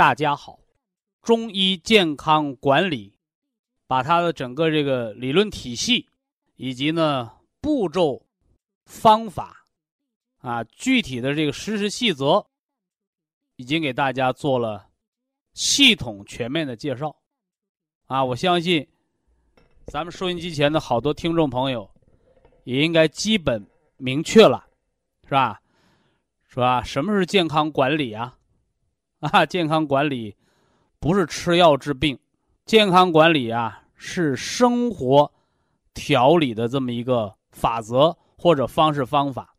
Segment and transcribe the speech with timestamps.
[0.00, 0.58] 大家好，
[1.20, 3.12] 中医健康管理，
[3.86, 6.08] 把它的整个这个理论体系，
[6.56, 7.30] 以及呢
[7.60, 8.24] 步骤、
[8.86, 9.66] 方法，
[10.38, 12.46] 啊具体的这个实施细则，
[13.56, 14.88] 已经给大家做了
[15.52, 17.14] 系统全面的介绍，
[18.06, 18.88] 啊我相信，
[19.88, 21.90] 咱们收音机前的好多听众朋友，
[22.64, 24.66] 也应该基本明确了，
[25.24, 25.60] 是吧？
[26.48, 26.82] 是吧？
[26.82, 28.38] 什么是健康管理啊？
[29.32, 30.34] 啊，健康管理
[30.98, 32.18] 不是吃药治病，
[32.64, 35.30] 健康管理啊是生活
[35.92, 39.54] 调理的这么一个法则或者方式方法。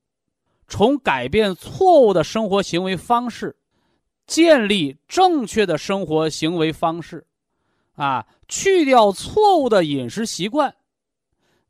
[0.68, 3.56] 从改变错误的生活行为方式，
[4.26, 7.28] 建立正确的生活行为方式，
[7.94, 10.74] 啊，去掉错误的饮食习惯，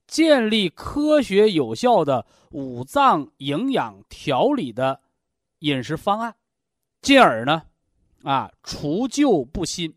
[0.08, 5.02] 建立科学有效的五脏营养调理的
[5.60, 6.34] 饮食方案，
[7.02, 7.64] 进而呢。
[8.24, 9.96] 啊，除旧布新，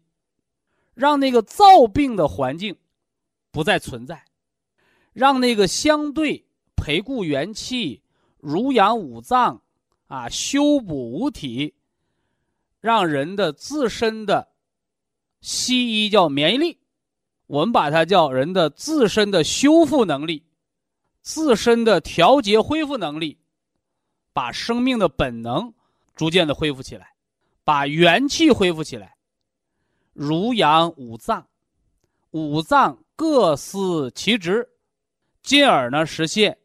[0.95, 2.77] 让那个造病的环境
[3.51, 4.25] 不再存在，
[5.13, 6.45] 让那个相对
[6.77, 8.03] 培固元气、
[8.39, 9.63] 濡养五脏、
[10.07, 11.75] 啊修补五体，
[12.81, 14.49] 让人的自身的
[15.41, 16.79] 西医叫免疫力，
[17.47, 20.43] 我们把它叫人的自身的修复能力、
[21.21, 23.39] 自身的调节恢复能力，
[24.33, 25.73] 把生命的本能
[26.17, 27.14] 逐渐的恢复起来。
[27.65, 29.17] 把元气恢复起来，
[30.13, 31.49] 濡养五脏，
[32.31, 34.69] 五脏各司其职，
[35.43, 36.59] 进而呢实现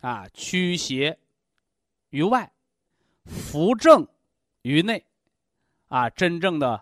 [0.00, 1.16] 啊驱邪
[2.08, 2.52] 于外，
[3.26, 4.04] 扶正
[4.62, 5.06] 于内，
[5.86, 6.80] 啊真正的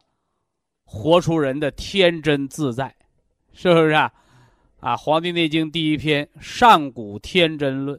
[0.85, 2.97] 活出人的天真自在，
[3.53, 4.11] 是不是啊？
[4.81, 7.99] 啊，《黄帝内经》第一篇《上古天真论》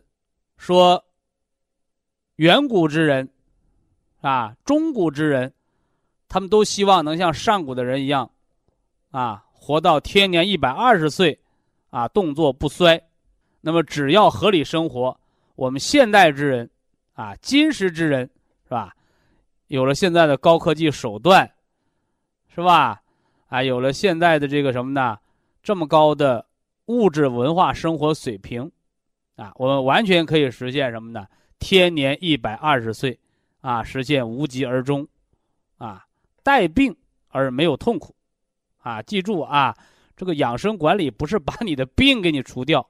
[0.57, 1.05] 说，
[2.37, 3.29] 远古之人，
[4.21, 5.53] 啊，中古之人。
[6.29, 8.29] 他们都希望能像上古的人一样，
[9.09, 11.37] 啊，活到天年一百二十岁，
[11.89, 13.01] 啊，动作不衰。
[13.61, 15.19] 那么，只要合理生活，
[15.55, 16.69] 我们现代之人，
[17.13, 18.29] 啊，今时之人，
[18.63, 18.95] 是吧？
[19.67, 21.51] 有了现在的高科技手段，
[22.47, 23.01] 是吧？
[23.47, 25.17] 啊，有了现在的这个什么呢？
[25.63, 26.45] 这么高的
[26.85, 28.71] 物质文化生活水平，
[29.35, 31.27] 啊，我们完全可以实现什么呢？
[31.57, 33.19] 天年一百二十岁，
[33.61, 35.07] 啊，实现无疾而终，
[35.79, 36.05] 啊。
[36.49, 36.95] 带病
[37.27, 38.15] 而没有痛苦，
[38.79, 39.77] 啊，记住啊，
[40.17, 42.89] 这个养生管理不是把你的病给你除掉，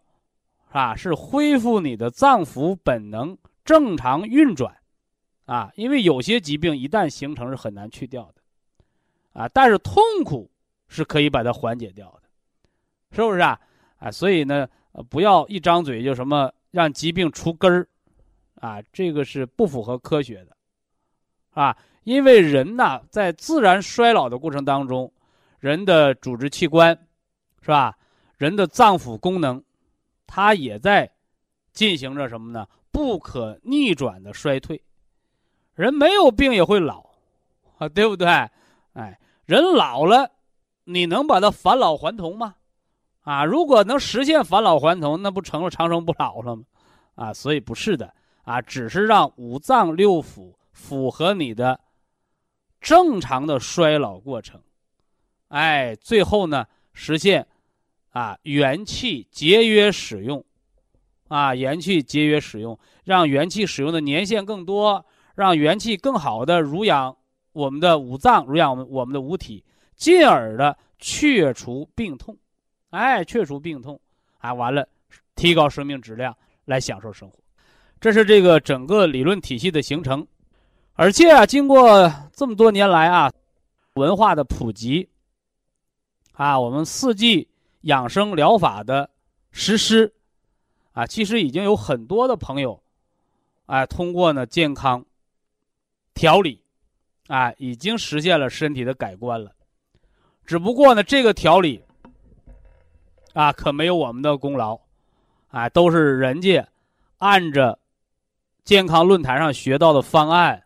[0.70, 4.74] 啊，是恢复你的脏腑本能正常运转，
[5.44, 8.36] 啊，因为有些疾病一旦形成是很难去掉的，
[9.34, 10.50] 啊，但是痛苦
[10.88, 12.30] 是可以把它缓解掉的，
[13.12, 13.60] 是不是啊？
[13.98, 14.66] 啊，所以呢，
[15.10, 17.86] 不要一张嘴就什么让疾病除根儿，
[18.56, 20.56] 啊，这个是不符合科学的，
[21.50, 21.76] 啊。
[22.04, 25.12] 因为人呐，在自然衰老的过程当中，
[25.60, 26.98] 人的组织器官，
[27.62, 27.98] 是吧？
[28.38, 29.62] 人的脏腑功能，
[30.26, 31.12] 它也在
[31.74, 32.68] 进行着什么呢？
[32.92, 34.82] 不可逆转的衰退。
[35.76, 37.06] 人没有病也会老，
[37.78, 38.28] 啊，对不对？
[38.94, 40.32] 哎，人老了，
[40.86, 42.56] 你能把它返老还童吗？
[43.22, 46.64] 啊，如果能实现返老还童，那不成了长生不老了吗？
[47.16, 48.14] 啊，所以不是的，
[48.44, 51.80] 啊，只是让五脏六腑符合你的。
[52.82, 54.62] 正常的衰老过程，
[55.50, 57.46] 哎，最后呢，实现
[58.12, 60.44] 啊元气节约使用，
[61.28, 65.06] 啊元气节约使用，让元气使用的年限更多，
[65.36, 67.18] 让元气更好的濡养
[67.52, 69.64] 我们的五脏，濡养我们我们的五体，
[69.96, 72.38] 进而的去除病痛，
[72.92, 74.00] 哎，去除病痛，
[74.38, 74.88] 啊，完了，
[75.36, 76.36] 提高生命质量，
[76.66, 77.38] 来享受生活，
[78.00, 80.26] 这是这个整个理论体系的形成。
[81.02, 83.32] 而且啊，经过这么多年来啊，
[83.94, 85.08] 文化的普及
[86.34, 87.48] 啊，我们四季
[87.84, 89.10] 养生疗法的
[89.50, 90.14] 实施，
[90.92, 92.84] 啊，其实已经有很多的朋友，
[93.68, 95.06] 哎，通过呢健康
[96.14, 96.62] 调理，
[97.28, 99.54] 啊，已经实现了身体的改观了。
[100.46, 101.82] 只不过呢，这个调理，
[103.32, 104.78] 啊，可没有我们的功劳，
[105.48, 106.68] 啊，都是人家
[107.20, 107.80] 按着
[108.66, 110.62] 健康论坛上学到的方案，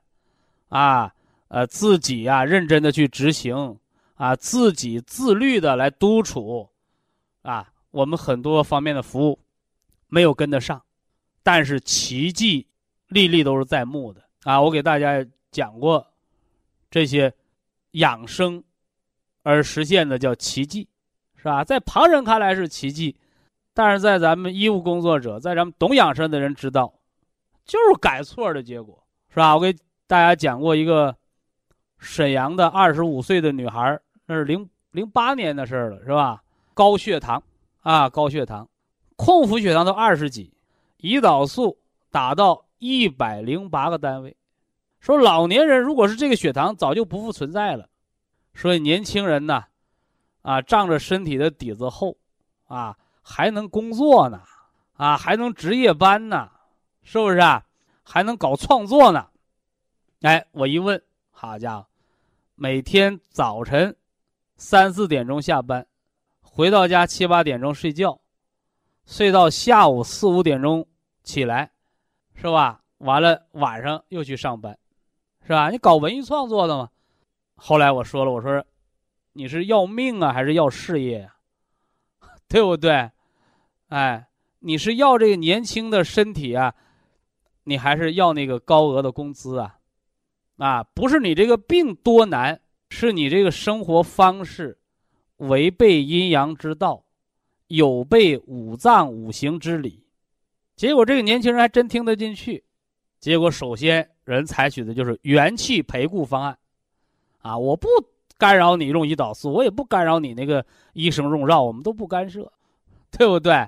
[0.74, 1.14] 啊，
[1.48, 3.78] 呃，自己呀认真的去执行。
[4.16, 6.70] 啊，自己自律的来督促，
[7.42, 9.40] 啊，我们很多方面的服务
[10.08, 10.82] 没有跟得上，
[11.42, 12.68] 但是奇迹
[13.08, 14.62] 历历都是在目的啊！
[14.62, 16.08] 我给大家讲过
[16.92, 17.34] 这些
[17.92, 18.64] 养生
[19.42, 20.88] 而实现的叫奇迹，
[21.36, 21.64] 是吧？
[21.64, 23.18] 在旁人看来是奇迹，
[23.74, 26.94] 但是在咱们医务工作者，在咱们懂养生的人知道，
[27.66, 29.56] 就是改错的结果，是吧？
[29.56, 29.76] 我给
[30.14, 31.16] 大家讲过一个。
[31.98, 36.44] 沈阳的二十五岁的女孩，那是零零八年的事儿了，是吧？
[36.76, 37.42] 高血糖
[37.82, 38.70] 啊，高血糖，
[39.16, 40.54] 空腹血糖都二十几，
[41.00, 41.80] 胰岛素
[42.12, 44.36] 打到一百零八个单位。
[45.00, 47.90] 说老年人如果是这个血糖，早就不复存在了。
[48.54, 49.64] 所以年轻人呢，
[50.44, 52.18] 啊，仗着身体的底子厚，
[52.68, 54.42] 啊，还能工作呢，
[54.98, 56.52] 啊，还能值夜班呢，
[57.02, 57.64] 是不是啊？
[58.04, 59.26] 还能搞创作呢？
[60.24, 61.86] 哎，我一问，好家伙！
[62.56, 63.94] 每天早晨
[64.56, 65.86] 三四点钟下班，
[66.42, 68.22] 回到家七八点钟睡觉，
[69.06, 70.88] 睡到下午四五点钟
[71.26, 71.74] 起来，
[72.36, 72.82] 是吧？
[73.00, 74.80] 完了晚上又去上班，
[75.42, 75.70] 是吧？
[75.70, 76.90] 你搞文艺创作的嘛？
[77.56, 78.66] 后来我说了，我说
[79.34, 81.36] 你是要命啊，还是要事业呀？
[82.48, 83.12] 对不对？
[83.90, 84.26] 哎，
[84.60, 86.74] 你是要这个年轻的身体啊，
[87.66, 89.80] 你还是要那个高额的工资啊？
[90.58, 92.60] 啊，不是你这个病多难，
[92.90, 94.78] 是你这个生活方式
[95.38, 97.04] 违背阴阳之道，
[97.68, 100.04] 有悖五脏五行之理。
[100.76, 102.64] 结果这个年轻人还真听得进去。
[103.20, 106.58] 结果首先人采取的就是元气培固方案，
[107.42, 107.88] 啊，我不
[108.38, 112.52] 干扰你用胰岛素，我也不干扰你那个医生用药，我们都不干涉，
[113.12, 113.68] 对不对？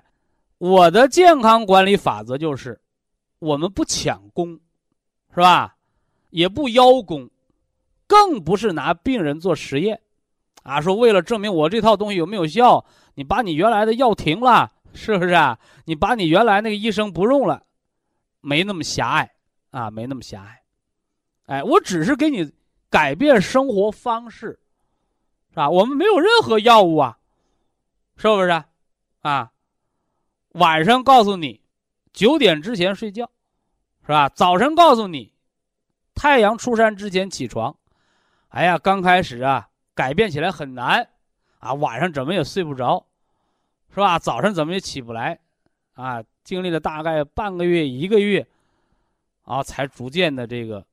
[0.58, 2.80] 我的健康管理法则就是，
[3.40, 4.60] 我们不抢功，
[5.34, 5.75] 是吧？
[6.30, 7.30] 也不邀功，
[8.08, 10.02] 更不是拿病人做实验，
[10.64, 12.86] 啊，说为了证明我这套东西有没有效，
[13.16, 15.60] 你把你原来的药停了，是不是啊？
[15.86, 17.64] 你把你原来那个医生不用了，
[18.42, 19.32] 没那么狭隘
[19.72, 20.62] 啊，没那么狭隘。
[21.46, 22.52] 哎，我只是给你
[22.90, 24.60] 改变生活方式，
[25.50, 25.70] 是吧？
[25.70, 27.20] 我们没有任何药物啊，
[28.18, 28.64] 是不是？
[29.22, 29.52] 啊，
[30.54, 31.62] 晚上告诉你
[32.14, 33.30] 九点之前睡觉，
[34.02, 34.28] 是吧？
[34.30, 35.35] 早晨告诉你。
[36.16, 37.76] 太阳出山之前起床，
[38.50, 41.08] 哎呀，刚开始啊，改变起来很难，
[41.60, 43.06] 啊，晚上怎么也睡不着，
[43.94, 44.18] 是吧？
[44.18, 45.40] 早上怎么也起不来，
[45.94, 48.48] 啊，经历了大概半个月、一个月，
[49.44, 50.86] 啊，才逐渐的这个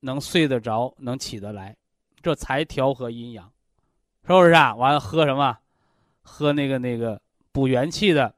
[0.00, 1.76] 能睡得着，能起得来，
[2.22, 3.52] 这才调和阴阳，
[4.22, 4.74] 是不是啊？
[4.74, 5.58] 完了喝什么？
[6.22, 7.20] 喝那个那个
[7.52, 8.34] 补元气的，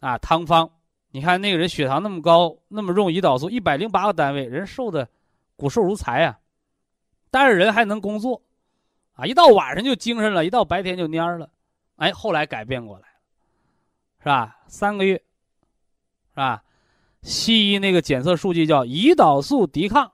[0.00, 0.70] 啊，汤方。
[1.10, 5.08] 你看那个人血糖那么高，那么用胰岛素一百零八个单位，人瘦的
[5.56, 6.38] 骨瘦如柴啊，
[7.30, 8.42] 但是人还能工作，
[9.14, 11.50] 啊，一到晚上就精神了，一到白天就蔫了，
[11.96, 13.14] 哎，后来改变过来了，
[14.20, 14.58] 是吧？
[14.66, 16.62] 三个月，是吧？
[17.22, 20.12] 西医那个检测数据叫胰岛素抵抗，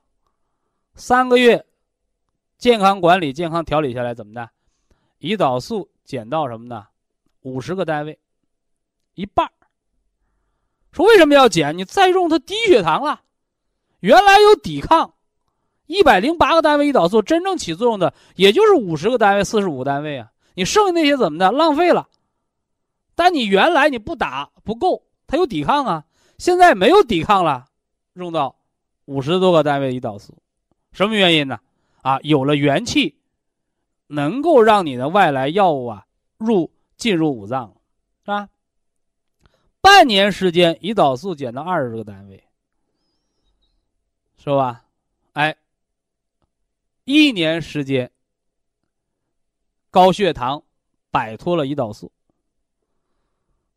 [0.94, 1.66] 三个月，
[2.56, 4.48] 健康管理、健康调理下来怎么的？
[5.18, 6.86] 胰岛素减到什么呢？
[7.40, 8.18] 五十个单位，
[9.14, 9.52] 一半儿。
[10.94, 11.76] 说为什么要减？
[11.76, 13.22] 你再用它低血糖了，
[13.98, 15.14] 原来有抵抗，
[15.86, 20.30] 一百零八个单位胰岛素真正起作用的也就是五十个单位、四十五单位啊！
[20.54, 21.50] 你剩下那些怎么的？
[21.50, 22.08] 浪费了。
[23.16, 26.04] 但你原来你不打不够，它有抵抗啊，
[26.38, 27.64] 现在没有抵抗了，
[28.12, 28.54] 用到
[29.06, 30.38] 五十多个单位胰岛素，
[30.92, 31.58] 什么原因呢？
[32.02, 33.16] 啊，有了元气，
[34.06, 36.04] 能够让你的外来药物啊
[36.38, 37.73] 入进入五脏，
[39.84, 42.42] 半年时间，胰岛素减到二十个单位，
[44.38, 44.82] 是吧？
[45.34, 45.54] 哎，
[47.04, 48.10] 一年时间，
[49.90, 50.62] 高血糖
[51.10, 52.10] 摆脱了胰岛素，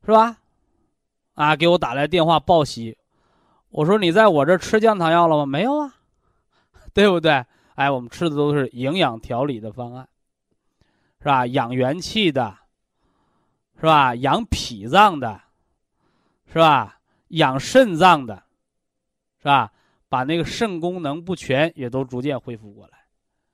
[0.05, 0.37] 是吧？
[1.33, 2.97] 啊，给我打来电话报喜，
[3.67, 5.45] 我说你在我这吃降糖药了吗？
[5.45, 5.93] 没有啊，
[6.95, 7.45] 对不对？
[7.75, 10.07] 哎，我们吃的都是营养调理的方案，
[11.19, 11.45] 是吧？
[11.47, 12.57] 养元气的，
[13.75, 14.15] 是吧？
[14.15, 15.41] 养脾脏的。
[16.51, 16.99] 是吧？
[17.29, 18.43] 养肾脏的，
[19.39, 19.71] 是吧？
[20.09, 22.93] 把那个肾功能不全也都逐渐恢复过来。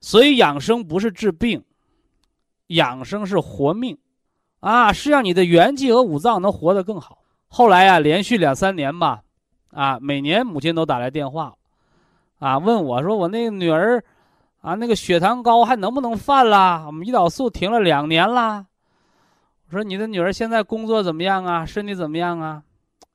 [0.00, 1.64] 所以养生不是治病，
[2.68, 3.98] 养生是活命，
[4.60, 7.18] 啊，是让你的元气和五脏能活得更好。
[7.48, 9.22] 后来呀，连续两三年吧，
[9.70, 11.54] 啊，每年母亲都打来电话，
[12.38, 14.04] 啊，问我说我那个女儿，
[14.60, 16.84] 啊，那个血糖高还能不能犯啦？
[16.86, 18.66] 我们胰岛素停了两年啦。
[19.68, 21.66] 我说你的女儿现在工作怎么样啊？
[21.66, 22.62] 身体怎么样啊？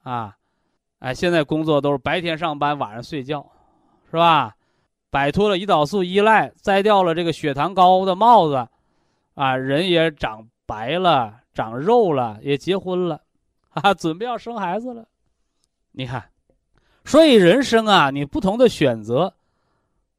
[0.03, 0.36] 啊，
[1.00, 3.46] 哎，现在工作都是白天上班，晚上睡觉，
[4.10, 4.56] 是吧？
[5.12, 8.68] 摆脱了胰岛素依赖，摘掉了这个血糖高的帽子，
[9.34, 13.22] 啊，人也长白了，长肉了，也结婚了，
[13.70, 15.08] 啊，准备要生孩子了。
[15.91, 16.29] 你看，
[17.03, 19.34] 所以人生啊，你不同的选择，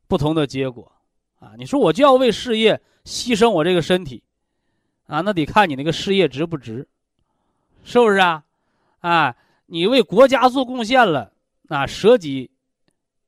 [0.08, 0.90] 不同的结果，
[1.38, 4.24] 啊，你说我就要为事业牺牲我这个身体，
[5.06, 6.88] 啊，那得看你那个事业值不值，
[7.84, 8.42] 是不是啊？
[8.98, 9.36] 啊，
[9.70, 11.32] 你为国家做贡献了，
[11.68, 12.50] 啊，舍己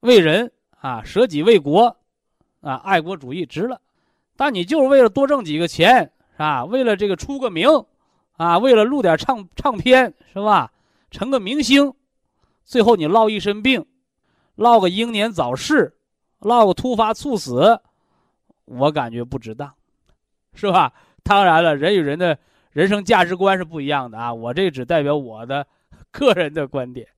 [0.00, 0.52] 为人。
[0.80, 1.96] 啊，舍己为国，
[2.60, 3.80] 啊，爱国主义值了。
[4.34, 6.64] 但你就是为了多挣几个钱，是吧？
[6.64, 7.68] 为了这个出个名，
[8.32, 10.72] 啊，为了录点唱唱片，是吧？
[11.12, 11.94] 成个明星，
[12.64, 13.86] 最后你落一身病，
[14.56, 15.96] 落个英年早逝，
[16.40, 17.80] 落个突发猝死，
[18.64, 19.72] 我感觉不值当，
[20.52, 20.92] 是吧？
[21.22, 22.36] 当然了，人与人的
[22.72, 24.34] 人生价值观是不一样的啊。
[24.34, 25.64] 我这只代表我的
[26.14, 27.08] 个人的观点，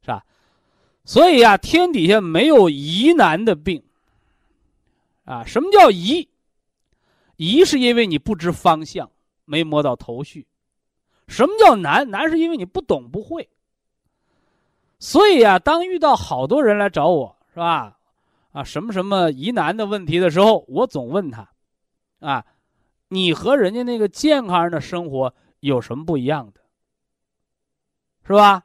[0.00, 0.24] 是吧？
[1.04, 3.82] 所以呀，天底下没有疑难的病。
[5.24, 6.28] 啊，什么叫疑？
[7.36, 9.10] 疑是因为你不知方向，
[9.44, 10.46] 没摸到头绪。
[11.28, 12.10] 什么叫难？
[12.10, 13.48] 难是因为你不懂不会。
[14.98, 17.98] 所以啊，当遇到好多人来找我，是吧？
[18.52, 21.48] 啊，什么什么疑难的问题的时候，我总问他，
[22.20, 22.44] 啊，
[23.08, 26.60] 你和人家那个健康的生活有什么不一样的？
[28.26, 28.64] 是吧？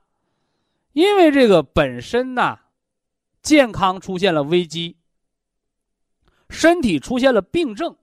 [0.94, 2.60] 因为这个本身呢，
[3.42, 4.98] 健康出现了危机，
[6.50, 7.96] 身体出现了病症，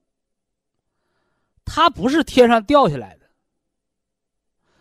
[1.64, 3.26] 它不是天上掉下来的。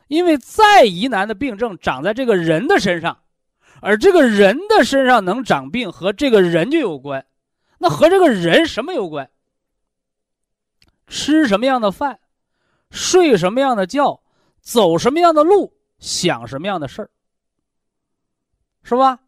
[0.07, 3.23] 因为再疑难的病症长在这个人的身上，
[3.81, 7.25] 而这个人的身上能长病和这个人就有关，
[7.79, 9.29] 那和这个人什么有关？
[11.07, 12.19] 吃什么样的饭，
[12.91, 14.21] 睡什么样的觉，
[14.61, 17.09] 走什么样的路，想什么样的事儿。
[18.83, 19.21] 是吧？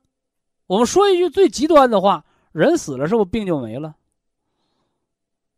[0.67, 3.95] 我们说一句最极端的话：人死了，是不是病就没了？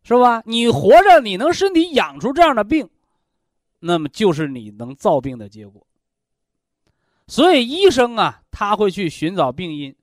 [0.04, 0.42] 是吧？
[0.46, 2.88] 你活着，你能身体养出这样的病，
[3.80, 5.84] 那么就是你能造病的结果。
[7.26, 9.94] 所以医生啊，他会去寻找病因，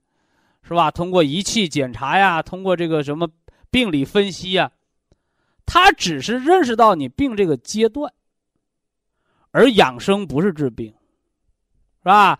[0.62, 0.92] 是吧？
[0.92, 3.30] 通过仪器检查呀，通过这个什么
[3.72, 4.72] 病理分析呀，
[5.66, 8.14] 他只是认识到你病这个阶段，
[9.52, 10.94] 而养生不是治病，
[12.06, 12.40] 是吧？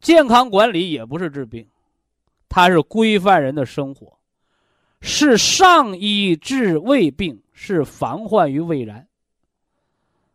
[0.00, 1.68] 健康管理也不是治病，
[2.48, 4.16] 它是规范人的生活，
[5.02, 9.06] 是上医治未病，是防患于未然，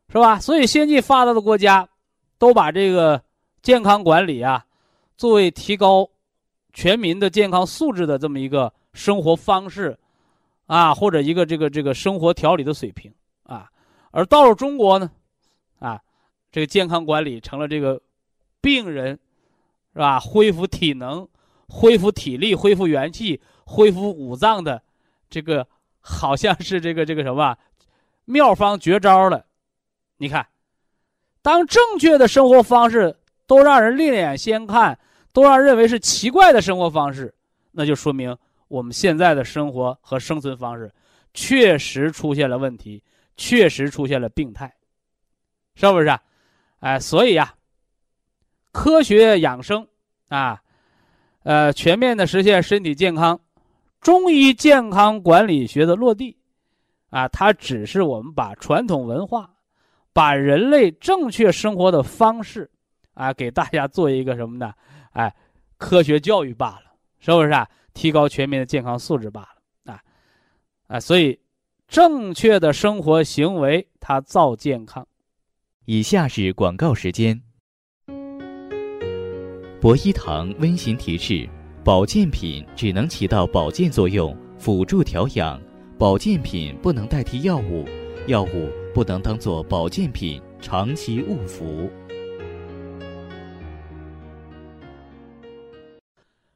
[0.10, 0.40] 是吧？
[0.40, 1.90] 所以，先进发达的国家
[2.38, 3.20] 都把这个
[3.64, 4.64] 健康管理啊，
[5.18, 6.08] 作为提高
[6.72, 9.98] 全民的健康素质的这么一个生活方式
[10.68, 13.72] 啊，或者一个这个这个生活调理的水平啊。
[14.12, 15.10] 而到了中国呢，
[15.80, 16.00] 啊，
[16.52, 18.00] 这个健康管理成了这个
[18.62, 19.20] 病人。
[19.94, 20.22] 是吧？
[20.22, 21.28] 恢复体能、
[21.68, 24.82] 恢复体力、恢复元气、恢复五脏的，
[25.30, 25.68] 这个
[26.00, 27.58] 好像是这个这个什么
[28.24, 29.46] 妙方绝招了。
[30.16, 30.48] 你看，
[31.42, 33.14] 当正确的生活方式
[33.46, 34.98] 都让人另眼相看，
[35.34, 37.36] 都让人认为是奇怪的生活方式，
[37.74, 38.38] 那就说明
[38.70, 40.90] 我们现在的生活和生存方式
[41.34, 43.04] 确实出现了问题，
[43.36, 44.74] 确实出现了病态，
[45.76, 46.18] 是不是？
[46.80, 47.54] 哎，所以呀。
[48.72, 49.88] 科学养生
[50.30, 50.62] 啊，
[51.44, 53.40] 呃，全面的实现身体健康，
[54.00, 56.38] 中医健康管理学的落地
[57.10, 59.50] 啊，它只是我们把传统文化、
[60.14, 62.70] 把人类正确生活的方式
[63.14, 64.74] 啊，给大家做一个什么呢？
[65.12, 65.36] 哎，
[65.78, 67.68] 科学教育罢了，是不是啊？
[67.94, 70.02] 提高全民的健康素质罢了啊
[70.88, 70.98] 啊！
[70.98, 71.38] 所以，
[71.90, 75.06] 正确的生活行为它造健康。
[75.84, 77.42] 以下是广告时间。
[79.82, 81.50] 博一堂温馨提示：
[81.84, 85.60] 保健品只能起到保健作用，辅助调养；
[85.98, 87.84] 保健品不能代替药物，
[88.28, 91.90] 药物不能当做保健品长期误服。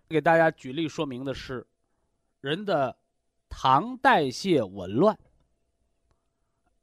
[0.08, 1.65] 给大家举例说明的是，
[2.41, 2.96] 人的
[3.50, 5.17] 糖代谢紊乱，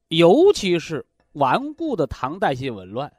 [0.09, 3.13] 尤其是顽固的糖代谢紊乱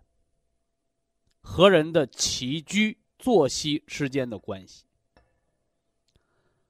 [1.40, 2.98] 和人的起居。
[3.24, 4.84] 作息之间的关系，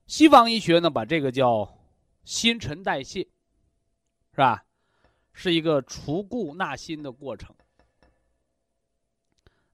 [0.05, 1.67] 西方医学呢把这个叫
[2.25, 3.21] 新陈代谢，
[4.33, 4.63] 是吧？
[5.33, 7.55] 是一个除故纳新的过程。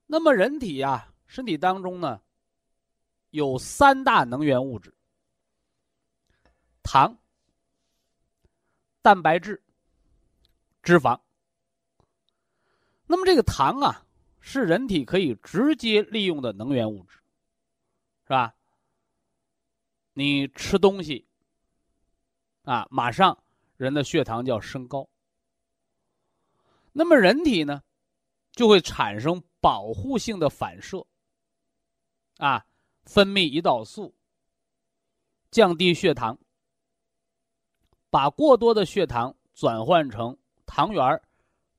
[0.05, 2.21] 那么人体呀，身体当中呢，
[3.31, 4.95] 有三大能源物质：
[6.81, 7.19] 糖、
[9.01, 9.62] 蛋白质、
[10.81, 11.19] 脂肪。
[13.05, 14.07] 那么这个糖啊，
[14.41, 17.17] 是人体可以直接利用的能源物质，
[18.24, 18.55] 是吧？
[20.13, 21.27] 你吃东西
[22.63, 23.41] 啊，马上
[23.77, 25.08] 人的血糖就要升高。
[26.91, 27.84] 那么人体呢，
[28.51, 31.05] 就会产生保护性的反射，
[32.38, 32.65] 啊，
[33.03, 34.13] 分泌胰岛素，
[35.51, 36.38] 降低血糖，
[38.10, 41.22] 把过多的血糖转换成糖原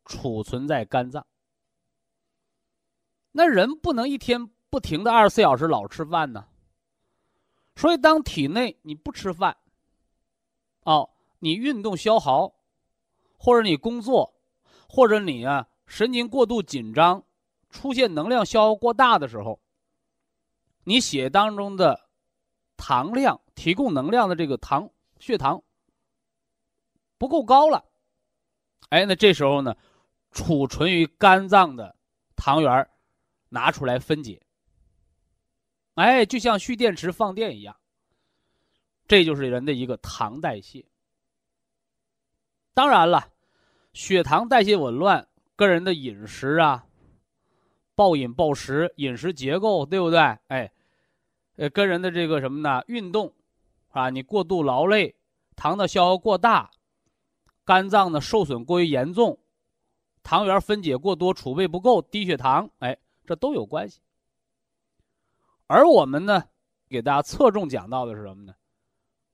[0.07, 1.26] 储存在肝脏。
[3.32, 6.46] 那人不能一天不停的二十四小时老吃饭呢。
[7.76, 9.56] 所以，当体内你不吃饭，
[10.82, 11.08] 哦，
[11.38, 12.52] 你运动消耗，
[13.38, 14.34] 或者你工作，
[14.88, 17.25] 或者你啊神经过度紧张，
[17.70, 19.58] 出现能量消耗过大的时候，
[20.84, 22.08] 你血当中的
[22.76, 25.62] 糖量提供能量的这个糖血糖
[27.16, 27.82] 不够高了，
[28.90, 29.75] 哎，那这时候呢，
[30.32, 31.96] 储存于肝脏的
[32.37, 32.90] 糖原儿
[33.50, 34.40] 拿出来分解。
[35.95, 37.76] 哎，就像蓄电池放电一样，
[39.07, 40.85] 这就是人的一个糖代谢。
[42.73, 43.28] 当然了，
[43.92, 46.87] 血糖代谢紊乱跟人的饮食啊、
[47.95, 50.19] 暴饮暴食、饮食结构，对不对？
[50.47, 50.73] 哎，
[51.57, 52.83] 呃，跟人的这个什么呢？
[52.87, 53.35] 运动
[53.88, 55.14] 啊，你过度劳累，
[55.57, 56.71] 糖的消耗过大，
[57.64, 59.38] 肝脏的受损过于严重，
[60.23, 62.97] 糖原分解过多，储备不够，低血糖，哎，
[63.30, 64.00] 这都有关系。
[65.68, 66.49] 而我们呢，
[66.88, 68.56] 给大家侧重讲到的是什么呢？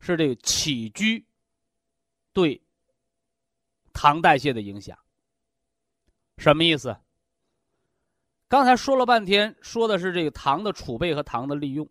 [0.00, 1.24] 是这个起居
[2.34, 2.62] 对
[3.94, 4.98] 糖代谢的影响。
[6.36, 6.94] 什么意思？
[8.48, 11.88] 刚才说了半天，说的是这个糖的储备和糖的利用。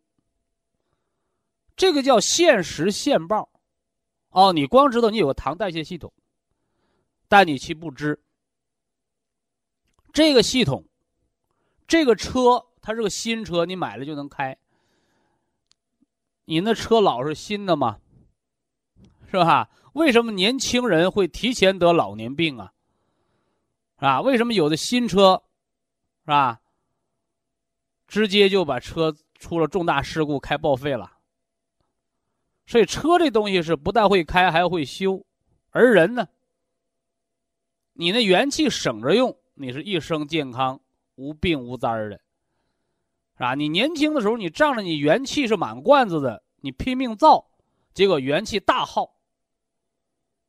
[1.75, 3.49] 这个叫现时现报。
[4.29, 6.13] 哦，你光知道你有个糖代谢系统，
[7.27, 8.21] 但你其不知
[10.13, 10.85] 这个系统，
[11.87, 12.65] 这个车。
[12.81, 14.55] 它是个新车，你买了就能开。
[16.43, 17.99] 你那车老是新的吗？
[19.31, 19.71] 是吧？
[19.93, 22.71] 为什么年轻人会提前得老年病啊？
[23.95, 24.21] 是吧？
[24.21, 25.41] 为什么有的新车，
[26.25, 26.61] 是吧？
[28.07, 31.11] 直接就把车出了重大事故，开报废了。
[32.67, 35.25] 所以车这东西是不但会开，还会修。
[35.71, 36.27] 而人呢，
[37.93, 40.79] 你那元气省着用，你是一生健康、
[41.15, 42.21] 无病无灾的。
[43.37, 43.53] 是吧？
[43.55, 47.49] 你年轻的时候，你仗着你元气是满罐子的，你拼命造，
[47.93, 49.13] 结果元气大耗。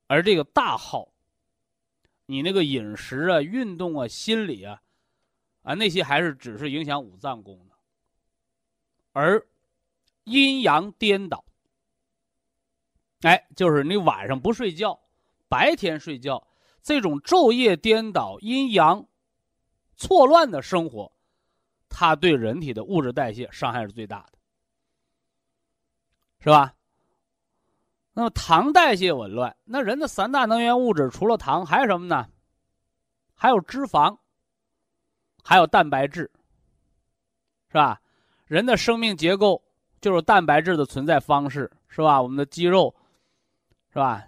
[0.06, 1.08] 而这个大耗，
[2.26, 4.80] 你那个饮食啊、运动啊、心理啊，
[5.62, 7.76] 啊那些还是只是影响五脏功能。
[9.10, 9.44] 而
[10.22, 11.44] 阴阳颠倒，
[13.22, 15.00] 哎，就是你晚上不睡觉，
[15.48, 16.46] 白天睡觉，
[16.82, 19.08] 这种昼夜颠倒、阴阳
[19.96, 21.10] 错乱的生活。
[21.88, 24.38] 它对人体的物质代谢伤害是最大的，
[26.40, 26.74] 是吧？
[28.12, 32.28] 那么糖代谢紊乱，那人的三大能源物质除了糖还有什么呢？
[33.34, 34.18] 还有脂肪，
[35.44, 36.30] 还有蛋白质，
[37.68, 38.00] 是吧？
[38.46, 39.62] 人的生命结构
[40.00, 42.20] 就是蛋白质的存在方式，是吧？
[42.20, 42.94] 我们的肌肉，
[43.90, 44.26] 是吧？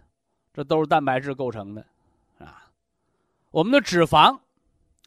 [0.54, 1.86] 这都是蛋白质构成的，
[2.38, 2.70] 啊，
[3.50, 4.38] 我们的脂肪，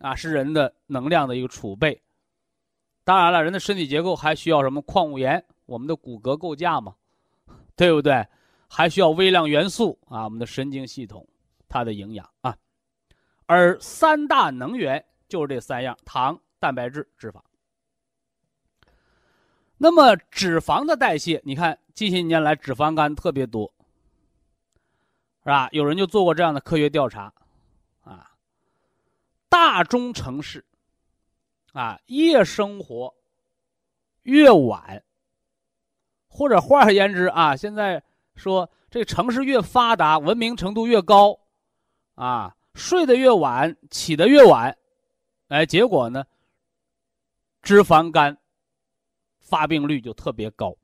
[0.01, 2.01] 啊，是人的能量的一个储备。
[3.03, 5.43] 当然了，人的身体结构还需要什么矿物盐？
[5.65, 6.95] 我们的骨骼构架嘛，
[7.75, 8.25] 对不对？
[8.67, 11.27] 还需要微量元素啊，我们的神经系统，
[11.67, 12.55] 它的营养啊。
[13.45, 17.41] 而三大能源就是这三样：糖、蛋白质、脂肪。
[19.77, 23.73] 那么脂肪的代谢，你看近些年来脂肪肝特别多，
[25.43, 25.67] 是吧？
[25.71, 27.33] 有人就做过这样的科学调查，
[29.51, 30.65] 大中城市。
[31.73, 33.13] 啊，夜生活
[34.23, 35.01] 越晚，
[36.27, 38.03] 或者换而言之啊，现在
[38.35, 41.39] 说这城市越发达，文明程度越高，
[42.15, 44.77] 啊，睡得越晚，起得越晚，
[45.47, 46.25] 哎，结果呢，
[47.61, 48.37] 脂肪肝
[49.39, 50.75] 发病率就特别高。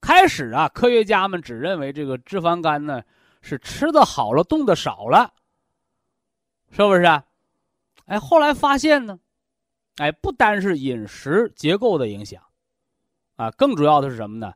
[0.00, 3.02] 开始啊，科学家们只认为这个脂肪肝呢
[3.42, 5.34] 是吃的好了，动的少了，
[6.72, 7.24] 是不是啊？
[8.06, 9.20] 哎，后来发现呢，
[9.98, 12.42] 哎，不单是饮食结构的影响，
[13.36, 14.52] 啊，更主要的是什么呢？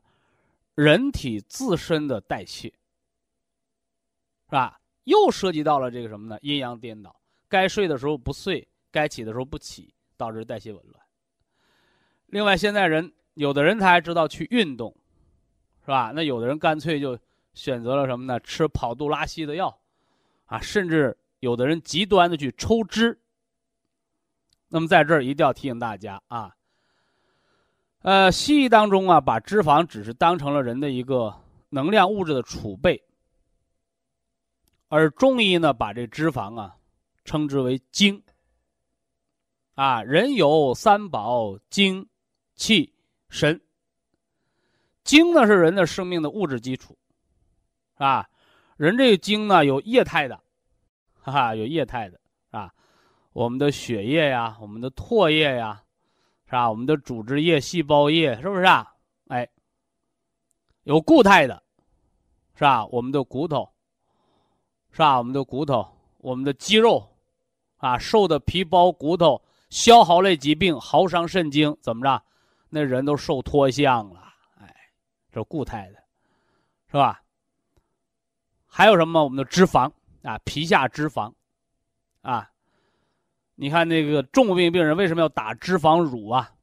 [0.75, 4.79] 人体自身的代谢，是吧？
[5.05, 6.37] 又涉及到了这个什么呢？
[6.41, 7.15] 阴阳颠倒，
[7.47, 11.01] 该睡的时候不睡，该起的时候不起，导致代谢紊乱。
[12.25, 14.93] 另外，现在人有的人他还知道去运动，
[15.81, 16.11] 是吧？
[16.13, 17.17] 那有的人干脆就
[17.53, 18.39] 选择了什么呢？
[18.41, 19.79] 吃跑肚拉稀的药，
[20.45, 23.19] 啊，甚至有的人极端的去抽脂。
[24.69, 26.55] 那么在这儿一定要提醒大家啊，
[28.01, 31.33] 呃，西医当中啊，把脂肪只是当成了人的一个
[31.69, 33.01] 能量物质的储备，
[34.89, 36.75] 而中医呢，把这脂肪啊
[37.23, 38.21] 称之为精。
[39.75, 42.09] 啊，人有三宝：精、
[42.55, 42.93] 气、
[43.29, 43.61] 神。
[45.03, 46.97] 精呢是人的生命的物质基础，
[47.93, 48.27] 啊，
[48.75, 50.43] 人这个精呢有液态的，
[51.31, 52.19] 哈，有液态的
[52.51, 52.73] 啊。
[53.33, 55.83] 我们的血液呀，我们的唾液呀，
[56.45, 56.69] 是吧？
[56.69, 58.95] 我们的组织液、细胞液，是不是啊？
[59.27, 59.47] 哎，
[60.83, 61.61] 有固态的，
[62.55, 62.85] 是吧？
[62.87, 63.69] 我们的骨头，
[64.91, 65.17] 是吧？
[65.17, 65.87] 我们的骨头，
[66.17, 67.07] 我们的肌肉，
[67.77, 72.23] 啊，瘦的皮包骨头，消耗类疾病，耗伤肾精，怎么着？
[72.69, 74.75] 那人都瘦脱相了，哎，
[75.31, 75.99] 这固态的，
[76.87, 77.21] 是吧？
[78.65, 79.23] 还有什么？
[79.23, 79.91] 我们的脂肪
[80.23, 81.33] 啊，皮下脂肪，
[82.21, 82.51] 啊。
[83.59, 86.53] 你看那个重病病人为什么要打脂肪乳啊？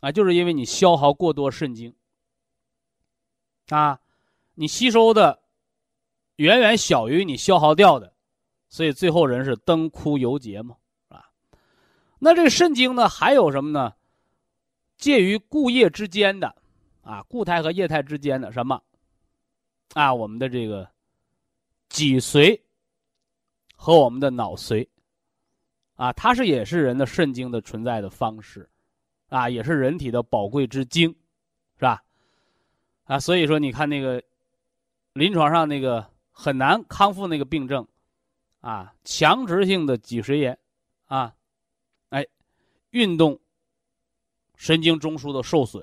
[0.00, 1.94] 啊，就是因为你消耗过多肾精，
[3.68, 4.00] 啊，
[4.54, 5.42] 你吸收的
[6.36, 8.14] 远远小于你消耗掉的，
[8.70, 11.28] 所以最后人是灯枯油竭嘛，啊，
[12.18, 13.92] 那这个肾精呢，还有什么呢？
[14.96, 16.56] 介于固液之间的，
[17.02, 18.82] 啊，固态和液态之间的什么？
[19.92, 20.90] 啊，我们的这个
[21.90, 22.58] 脊髓
[23.82, 24.86] 和我们的脑髓。
[25.96, 28.68] 啊，它是也是人的肾精的存在的方式，
[29.30, 31.08] 啊，也是人体的宝贵之精，
[31.76, 32.02] 是吧？
[33.04, 34.22] 啊，所以说你看那个
[35.14, 37.86] 临床上那个很难康复那个病症，
[38.60, 40.58] 啊，强直性的脊髓炎，
[41.06, 41.34] 啊，
[42.10, 42.26] 哎，
[42.90, 43.40] 运动
[44.56, 45.82] 神经中枢的受损，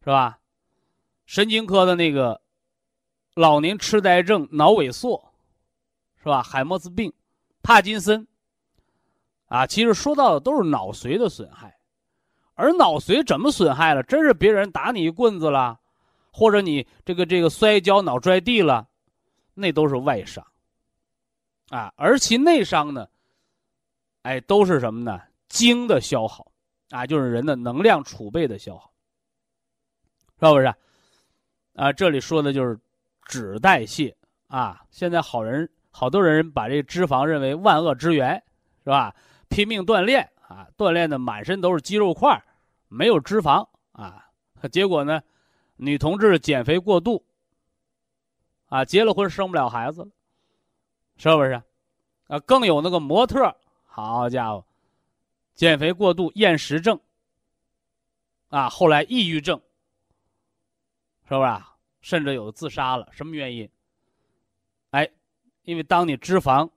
[0.00, 0.38] 是吧？
[1.26, 2.40] 神经科的那个
[3.34, 5.33] 老年痴呆症、脑萎缩，
[6.24, 6.42] 是吧？
[6.42, 7.12] 海默斯病、
[7.62, 8.26] 帕金森。
[9.46, 11.78] 啊，其实说到的都是脑髓的损害，
[12.54, 14.02] 而脑髓怎么损害了？
[14.02, 15.78] 真是别人打你一棍子了，
[16.32, 18.88] 或者你这个这个摔跤脑拽地了，
[19.52, 20.44] 那都是外伤。
[21.68, 23.06] 啊，而其内伤呢，
[24.22, 25.20] 哎，都是什么呢？
[25.48, 26.50] 精的消耗，
[26.88, 28.90] 啊，就是人的能量储备的消耗，
[30.40, 30.74] 是不是？
[31.74, 32.76] 啊，这里说的就是
[33.26, 34.16] 脂代谢
[34.48, 34.82] 啊。
[34.90, 38.42] 现在好人好多人把这脂肪认为万恶之源，
[38.82, 39.14] 是吧？
[39.48, 42.42] 拼命锻炼啊，锻炼的满身都是肌肉块，
[42.88, 44.28] 没有脂肪啊。
[44.72, 45.22] 结果呢，
[45.76, 47.24] 女同志减肥过度，
[48.66, 50.08] 啊，结了婚生不了孩子了，
[51.16, 51.62] 是不是？
[52.26, 54.66] 啊，更有那个模特，好家伙，
[55.54, 56.98] 减肥过度厌食症，
[58.48, 59.62] 啊，后来抑郁症，
[61.28, 61.62] 是不是？
[62.00, 63.70] 甚至有自杀了，什么原因？
[64.90, 65.08] 哎，
[65.64, 66.70] 因为当你脂肪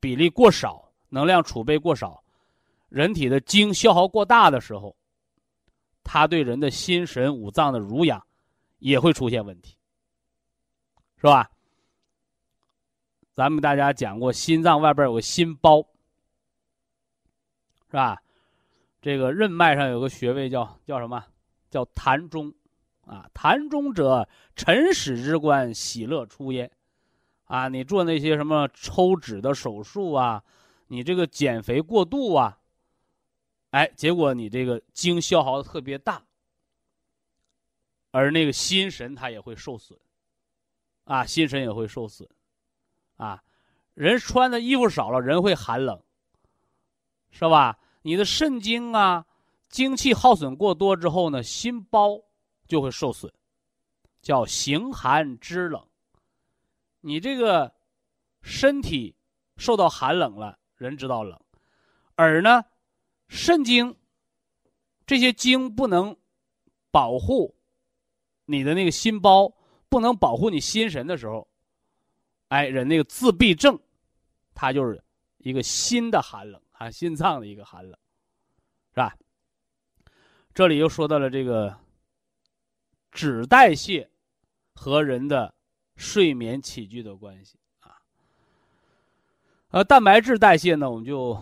[0.00, 0.80] 比例过少。
[1.14, 2.24] 能量储备过少，
[2.88, 4.96] 人体的精消耗过大的时候，
[6.02, 8.26] 它对人的心神五脏的濡养
[8.78, 9.76] 也会出现问题，
[11.18, 11.50] 是吧？
[13.34, 15.86] 咱们大家讲过，心脏外边有个心包，
[17.88, 18.22] 是吧？
[19.02, 21.22] 这个任脉上有个穴位叫叫什么？
[21.68, 22.50] 叫膻中，
[23.04, 26.70] 啊，膻中者，辰始之官，喜乐出焉，
[27.52, 30.42] 啊，你做那些什么抽脂的手术啊？
[30.86, 32.58] 你这个减肥过度啊，
[33.72, 36.24] 哎，结果你这个精消耗的特别大，
[38.10, 39.98] 而那个心神它也会受损，
[41.04, 42.26] 啊，心神也会受损，
[43.18, 43.44] 啊，
[43.92, 46.02] 人穿的衣服少了，人会寒冷，
[47.32, 47.78] 是吧？
[48.00, 49.26] 你的肾精啊，
[49.68, 52.18] 精气耗损过多之后呢，心包
[52.66, 53.30] 就会受损，
[54.22, 55.86] 叫形寒肢冷。
[57.02, 57.72] 你这个
[58.40, 59.14] 身体
[59.58, 60.58] 受到寒冷了。
[60.76, 61.40] 人知道冷，
[62.16, 62.64] 而呢，
[63.28, 63.96] 肾经
[65.06, 66.16] 这些经不能
[66.90, 67.54] 保护
[68.46, 69.54] 你的那个心包，
[69.88, 71.46] 不能保护你心神的时候，
[72.48, 73.78] 哎，人那个自闭症，
[74.54, 75.00] 它就是
[75.38, 77.96] 一个心的寒冷啊，心脏的一个寒冷，
[78.90, 79.16] 是吧？
[80.52, 81.78] 这里又说到了这个
[83.12, 84.10] 脂代谢
[84.74, 85.54] 和人的
[85.96, 87.96] 睡眠起居的关系啊。
[89.70, 91.36] 呃，蛋白质代谢呢，我们就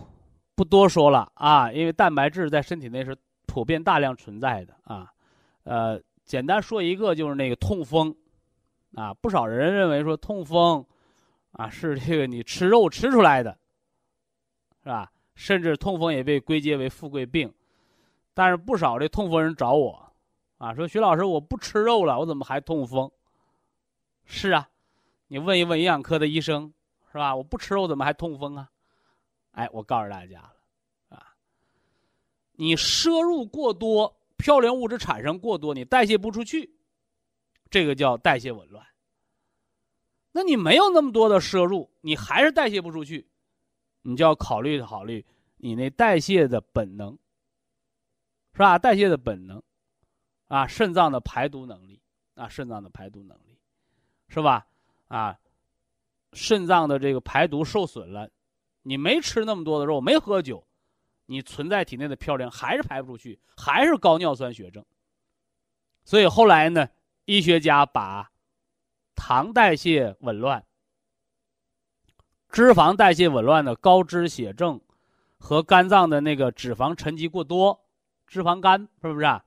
[0.55, 5.11] 不多说了啊，因为蛋白质在身体内是普遍大量存在的啊。
[5.63, 8.15] 呃，简单说一个，就是那个痛风
[8.95, 10.85] 啊，不少人认为说痛风
[11.51, 13.57] 啊，是这个你吃肉吃出来的，
[14.83, 15.11] 是吧？
[15.33, 17.51] 甚至痛风也被归结为富贵病，
[18.33, 20.13] 但是不少的痛风人找我，
[20.57, 23.09] 啊，说徐老师，我不吃肉了，我怎么还痛风？
[24.33, 24.69] 是啊，
[25.27, 26.73] 你问一问营养科的医生，
[27.11, 27.35] 是吧？
[27.35, 28.71] 我不吃肉怎么还痛风啊？
[29.51, 30.55] 哎，我告诉大家了，
[31.09, 31.35] 啊，
[32.53, 36.73] 你摄入过多，嘌呤物质产生过多，你代谢不出去，
[37.69, 38.87] 这个叫代谢紊乱。
[40.31, 43.27] 那你没有那么多的摄入，你还是代谢不出去，
[44.03, 45.23] 你就要考虑考虑
[45.57, 47.19] 你那代谢的本能，
[48.53, 48.79] 是吧？
[48.79, 49.61] 代谢的本能，
[50.47, 52.01] 啊，肾脏的排毒能力，
[52.35, 53.50] 啊，肾脏的排毒能力，
[54.31, 54.65] 是吧？
[55.09, 55.37] 啊，
[56.33, 58.29] 肾脏的这个排毒受损了，
[58.81, 60.65] 你没吃那么多的肉，没喝酒，
[61.25, 64.83] 你存在体内的嘌呤还是排不出去，还是高尿酸血症。
[66.05, 66.89] 所以后来呢，
[67.25, 68.31] 医学家把。
[69.13, 70.65] 糖代谢紊乱、
[72.49, 74.81] 脂肪代谢紊乱的高脂血症，
[75.37, 77.85] 和肝脏的那个脂肪沉积过多、
[78.25, 79.45] 脂肪肝，是不是啊？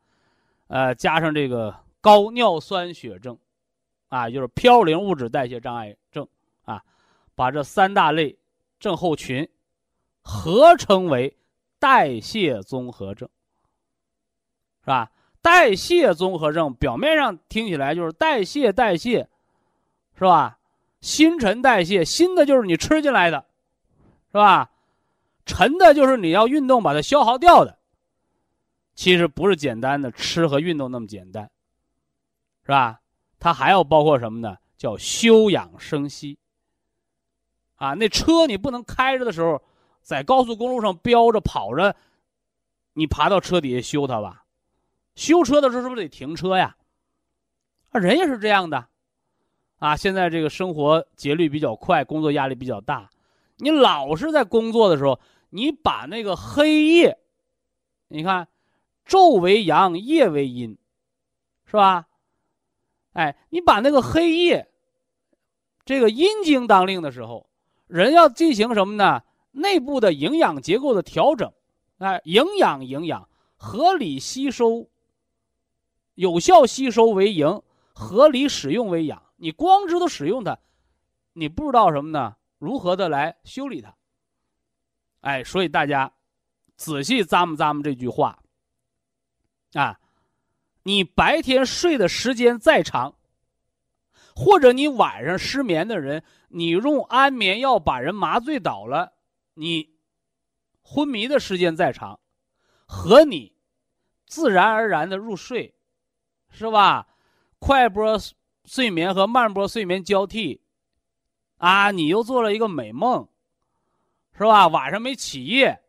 [0.69, 3.37] 呃，加上这个高尿酸血症，
[4.15, 6.29] 啊，就是嘌呤物质代谢障碍症
[6.65, 6.83] 啊，
[7.35, 8.39] 把这三大类
[8.79, 9.49] 症候群
[10.23, 11.37] 合称为
[11.79, 13.29] 代谢综合症，
[14.83, 15.11] 是吧？
[15.43, 19.29] 代谢综合症表面上听起来就是代谢代谢。
[20.17, 20.61] 是吧？
[21.01, 23.45] 新陈代谢，新的就是你吃进来的，
[24.29, 24.71] 是吧？
[25.45, 27.77] 陈的就是你要运动把它消耗掉的。
[28.95, 31.51] 其实不是简单的吃和运动那么简单，
[32.63, 33.01] 是吧？
[33.45, 34.57] 它还要包括什么呢？
[34.79, 36.39] 叫休养生息。
[37.75, 39.63] 啊，那车你不能开着的时候，
[40.01, 41.95] 在高速公路上飙着跑着，
[42.95, 44.47] 你爬到车底下修它吧？
[45.15, 46.75] 修车的时候是不是得停车呀？
[47.91, 48.89] 啊，人也是这样的。
[49.79, 53.11] 啊，现在这个生活节律比较快，工作压力比较大，
[53.59, 57.19] 你老是在工作的时候，你把那个黑夜，
[58.09, 58.49] 你看，
[59.07, 60.79] 昼为阳，夜为阴，
[61.67, 62.07] 是吧？
[63.15, 64.71] 哎，你把那个黑夜，
[65.85, 67.49] 这个阴经当令的时候，
[67.87, 69.23] 人要进行什么呢？
[69.53, 71.53] 内部的营养结构的调整，
[71.99, 74.89] 哎，营养营养，合理吸收，
[76.15, 79.23] 有效吸收为营，合理使用为养。
[79.37, 80.59] 你光知道使用它，
[81.33, 82.37] 你不知道什么呢？
[82.59, 83.95] 如何的来修理它？
[85.21, 86.13] 哎，所以大家
[86.77, 88.39] 仔细咂摸咂摸这句话
[89.75, 90.01] 啊！
[90.85, 93.17] 你白天睡的时间再长，
[94.35, 99.13] 或者你晚上失眠的人，你用安眠药把人麻醉倒了，
[99.55, 99.97] 你
[100.81, 102.21] 昏迷的时间再长，
[102.87, 103.57] 和你
[104.27, 105.75] 自然而然的入睡，
[106.49, 107.09] 是吧？
[107.59, 108.19] 快播。
[108.67, 110.63] 睡眠和慢波睡眠交替，
[111.59, 113.29] 啊，你又做了一个美梦，
[114.33, 114.69] 是吧？
[114.69, 115.83] 晚上没起夜，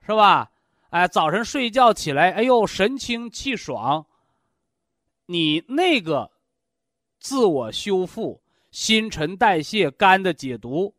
[0.00, 0.50] 是吧？
[0.90, 4.06] 哎，早晨睡觉起来，哎呦，神清气爽。
[5.26, 6.30] 你那个
[7.20, 10.94] 自我修复、新陈代谢、肝的解毒、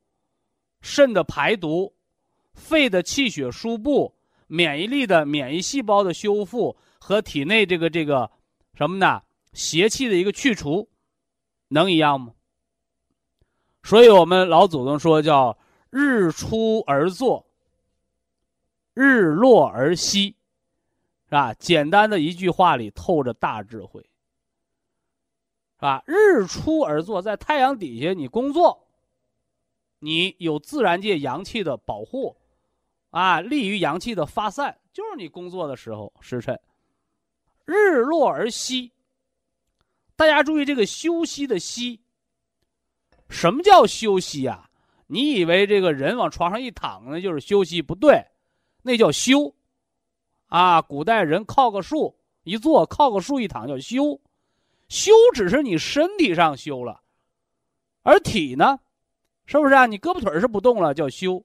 [0.82, 1.92] 肾的排毒、
[2.54, 8.30] 肺的气血输布、免疫力的免疫细胞的修复和体内这个这个
[8.76, 9.24] 什么呢？
[9.54, 10.88] 邪气的一个去除，
[11.70, 12.34] 能一样吗？
[13.82, 15.58] 所以我们老祖宗说叫
[15.90, 17.49] “日出而作，
[18.94, 20.36] 日落而息”，
[21.26, 21.54] 是吧？
[21.54, 26.04] 简单的一句话里透着大智慧，是吧？
[26.06, 28.88] 日出而作，在太阳底下你工作，
[30.00, 32.36] 你有自然界阳气的保护，
[33.12, 36.60] 啊，利于阳气的发散，就是你工作的时候时辰。
[37.66, 38.92] 日落而息。
[40.16, 42.02] 大家注意这个休息的息。
[43.30, 44.70] 什么叫休息啊？
[45.06, 47.82] 你以为这个人往床上一躺那就是休息？
[47.82, 48.26] 不对，
[48.82, 49.54] 那叫休。
[50.48, 54.20] 啊，古代人靠个树一坐，靠个树一躺叫休。
[54.88, 57.02] 休只是你身体上休了，
[58.02, 58.80] 而体呢，
[59.46, 59.86] 是不是啊？
[59.86, 61.44] 你胳膊腿是不动了叫休，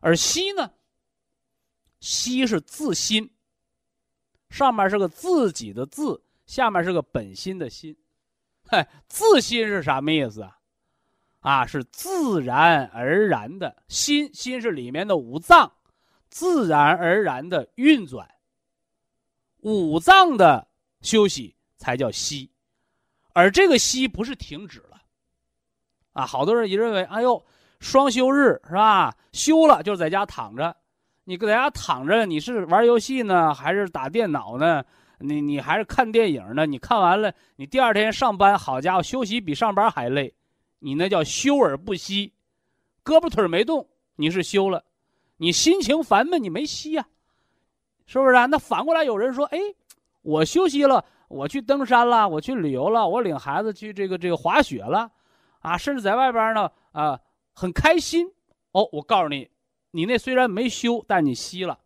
[0.00, 0.72] 而息呢？
[2.00, 3.30] 息是自心，
[4.50, 6.20] 上面是个自己的自。
[6.46, 7.96] 下面是个本心的心，
[8.68, 10.58] 嗨，自心是什么意思啊？
[11.40, 15.72] 啊，是自然而然的心，心是里面的五脏，
[16.36, 18.28] 自然而然的运转。
[19.62, 20.68] 五脏的
[21.00, 22.50] 休息才叫息，
[23.32, 25.00] 而这个息不是停止了，
[26.12, 27.42] 啊，好多人也认为，哎呦，
[27.80, 29.16] 双休日是吧？
[29.32, 30.76] 休了就在家躺着，
[31.24, 34.84] 你搁在家躺着，你是玩游戏呢，还是打电脑呢？
[35.18, 36.66] 你你还是看电影呢？
[36.66, 40.34] 你看完了，你第二天上班，好家伙，休息比上班还累，
[40.80, 42.34] 你那叫休而不息，
[43.02, 44.84] 胳膊腿没动，你是休了；
[45.38, 47.06] 你心情烦闷，你没息呀，
[48.06, 48.46] 是不是啊？
[48.46, 49.58] 那反过来有人说，哎，
[50.22, 55.12] 我休息了，我去登山了，我去旅游了，我领孩子去这个这个滑雪了，
[55.60, 57.20] 啊，甚至在外边呢，啊，
[57.52, 58.32] 很开心。
[58.72, 59.50] 哦，我告诉你，
[59.90, 61.78] 你那虽然没休，但你息了。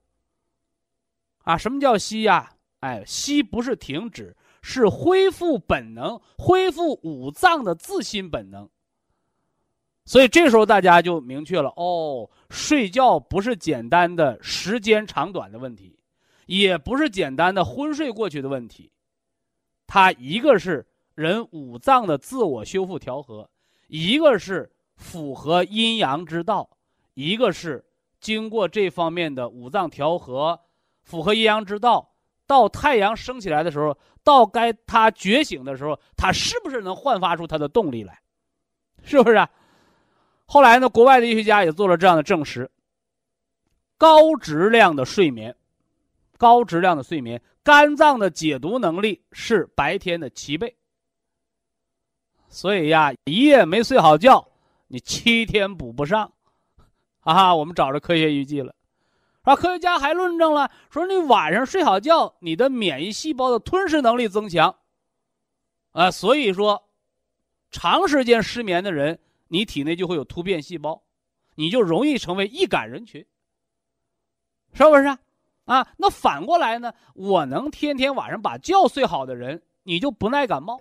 [1.44, 2.52] 啊，什么叫息呀？
[2.80, 8.68] 哎，息不是停止，是恢复本能，恢复五脏的自心本能。
[10.04, 15.98] 所以这时候大家就明确了哦，睡觉不是简单的时间长短的问题，
[16.46, 18.90] 也不是简单的昏睡过去的问题，
[19.86, 23.48] 它一个是人五脏的自我修复调和，
[23.88, 26.68] 一个是符合阴阳之道，
[27.14, 27.84] 一个是
[28.20, 30.58] 经过这方面的五脏调和。
[31.02, 32.12] 符合阴阳之道，
[32.46, 38.16] 到太阳升起来的时候，到该它觉醒的时候，它是不是能焕发出它的动力来？
[39.02, 39.36] 是不是？
[39.36, 39.50] 啊？
[40.52, 42.68] 后来呢，国外的医学家也做了这样的证实：
[43.96, 45.54] 高质量的睡眠，
[46.38, 50.76] 高质量的睡眠，肝脏的解毒能力是白天的七倍。
[52.48, 54.44] 所以呀，一夜没睡好觉，
[54.88, 56.32] 你七天补不上。
[57.20, 58.74] 啊，我们找着科学依据了。
[59.42, 64.74] 啊，科学家还论证了，说你晚上睡好觉，你的免疫细胞的吞噬能力增强。
[65.92, 66.88] 啊，所以说，
[67.70, 69.20] 长时间失眠的人，
[69.52, 71.02] 你体内就会有突变细胞，
[71.56, 73.26] 你就容易成为易感人群，
[74.72, 75.18] 是不是？
[75.64, 76.94] 啊，那反过来呢？
[77.14, 80.80] 我能天天晚上把觉睡好的人，你就不耐感冒，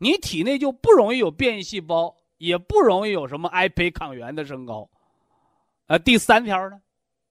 [0.00, 4.88] 你体内就不容易有变异细胞，也不容易有什么癌胚抗原的升高。
[5.86, 6.80] 呃，第三条呢？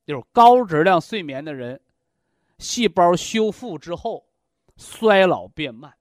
[0.06, 1.82] 就是高质量睡眠的人，
[2.60, 4.24] 细胞修复之后，
[4.78, 5.92] 衰老变慢。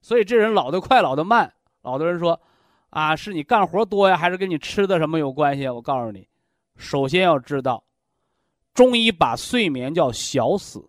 [0.00, 1.52] 所以这人老得快，老得慢。
[1.82, 2.40] 老多人说，
[2.90, 5.68] 啊，是你干活多呀，还是跟你吃的什么有关系？
[5.68, 6.26] 我告诉你，
[6.76, 7.84] 首先要知道，
[8.72, 10.88] 中医把睡眠叫小死，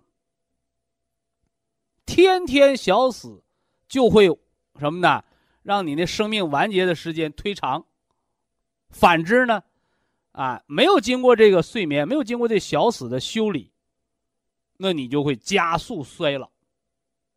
[2.05, 3.43] 天天小死，
[3.88, 4.27] 就会
[4.79, 5.23] 什么呢？
[5.62, 7.85] 让你那生命完结的时间推长。
[8.89, 9.62] 反之呢？
[10.31, 13.71] 啊，没有经过这个睡眠，没有经过这小死的修理，
[14.77, 16.49] 那你就会加速衰老。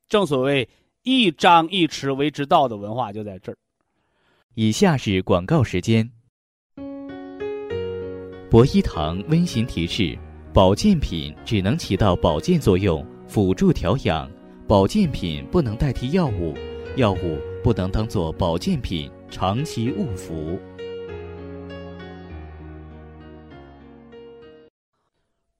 [0.09, 0.68] 正所谓
[1.03, 3.59] “一张一弛为之道”的文化就在这儿。
[4.55, 6.11] 以下是广告时间。
[8.51, 10.19] 博一堂温馨提示：
[10.53, 14.31] 保健品只能起到保健作用，辅助调养；
[14.69, 16.55] 保健品不能代替药物，
[16.97, 20.61] 药物不能当做保健品长期误服。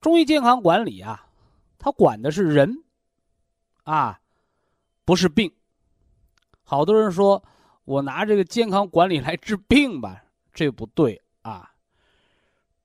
[0.01, 1.25] 中医健康管理啊，
[1.79, 2.83] 它管的是人，
[3.85, 4.19] 啊，
[5.03, 5.51] 不是病。
[6.63, 7.43] 好多人说
[7.85, 11.71] 我拿这个健康管理来治病吧，这不对啊。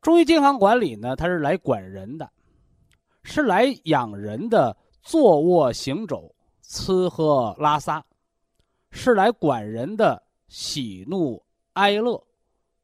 [0.00, 2.30] 中医健康管理呢，它是来管人的，
[3.22, 8.04] 是来养人的坐卧行走、吃喝拉撒，
[8.90, 11.42] 是来管人的喜怒
[11.74, 12.22] 哀乐，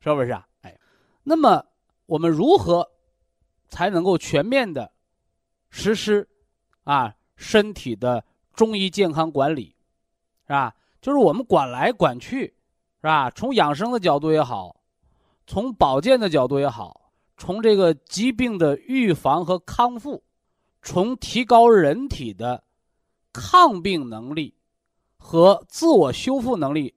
[0.00, 0.46] 是不是啊？
[0.62, 0.78] 哎，
[1.22, 1.64] 那么
[2.06, 2.90] 我们如何？
[3.70, 4.92] 才能够全面的
[5.68, 6.28] 实施
[6.84, 9.74] 啊身体的中医健康管理，
[10.46, 10.72] 是吧？
[11.04, 13.30] 就是我们管来管去，是吧？
[13.32, 14.74] 从养生的角度也好，
[15.46, 20.24] 从保健的角度也好，从这个疾病的预防和康复，
[20.80, 22.64] 从提高人体的
[23.34, 24.54] 抗病能力
[25.18, 26.94] 和自我修复能力，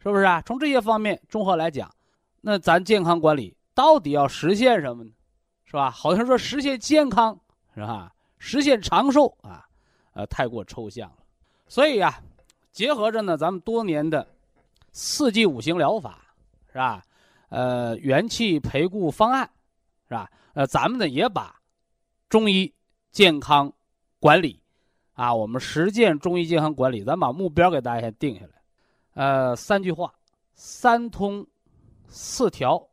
[0.00, 0.42] 是不是啊？
[0.44, 1.88] 从这些方面综合来讲，
[2.40, 5.12] 那咱健康管理到底要实现什么呢？
[5.64, 5.92] 是吧？
[5.92, 7.38] 好像说实现健康，
[7.72, 8.12] 是吧？
[8.38, 9.64] 实现长寿啊，
[10.12, 11.18] 呃，太过抽象了。
[11.68, 12.20] 所以呀，
[12.72, 14.26] 结合着呢，咱们多年的
[14.92, 16.34] 四季五行疗法，
[16.72, 17.04] 是吧？
[17.50, 19.48] 呃，元气培固方案，
[20.08, 20.30] 是吧？
[20.54, 21.54] 呃，咱们呢也把
[22.28, 22.72] 中医
[23.10, 23.72] 健康
[24.18, 24.60] 管理
[25.12, 28.52] 啊，我们实践中医健康管理，咱把目标给大家先定下来。
[29.14, 30.12] 呃，三句话：
[30.54, 31.46] 三通、
[32.08, 32.88] 四调、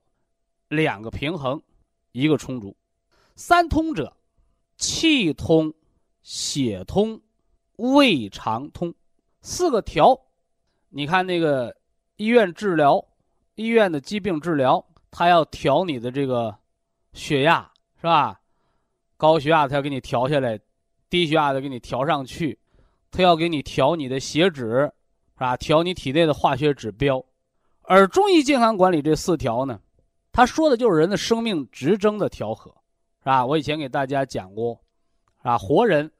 [0.68, 1.60] 两个平衡。
[2.12, 2.76] 一个充足，
[3.36, 4.12] 三通者，
[4.78, 5.72] 气通、
[6.24, 7.22] 血通、
[7.76, 8.92] 胃肠通，
[9.42, 10.20] 四个调。
[10.90, 11.76] 你看那个
[12.18, 13.04] 医院治疗，
[13.56, 16.56] 医院的疾病治疗，他要调你的这个
[17.14, 18.40] 血压，是吧？
[19.18, 20.60] 高血压他要给你调下来，
[21.10, 22.58] 低血压的给你调上去，
[23.12, 24.92] 他要给你调你的血脂，
[25.34, 25.56] 是吧？
[25.58, 27.24] 调你体内的化学指标。
[27.82, 29.80] 而中医健康管理这四条呢？
[30.32, 32.72] 他说的就是人的生命直征的调和，
[33.20, 33.46] 是吧？
[33.46, 34.80] 我以前给大家讲过，
[35.42, 36.12] 啊，活人，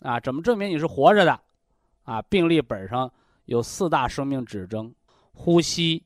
[0.00, 1.40] 啊，怎么证明你是活着的？
[2.06, 3.12] 啊，病历本上
[3.44, 4.92] 有四大生命指征：
[5.34, 6.02] 呼吸、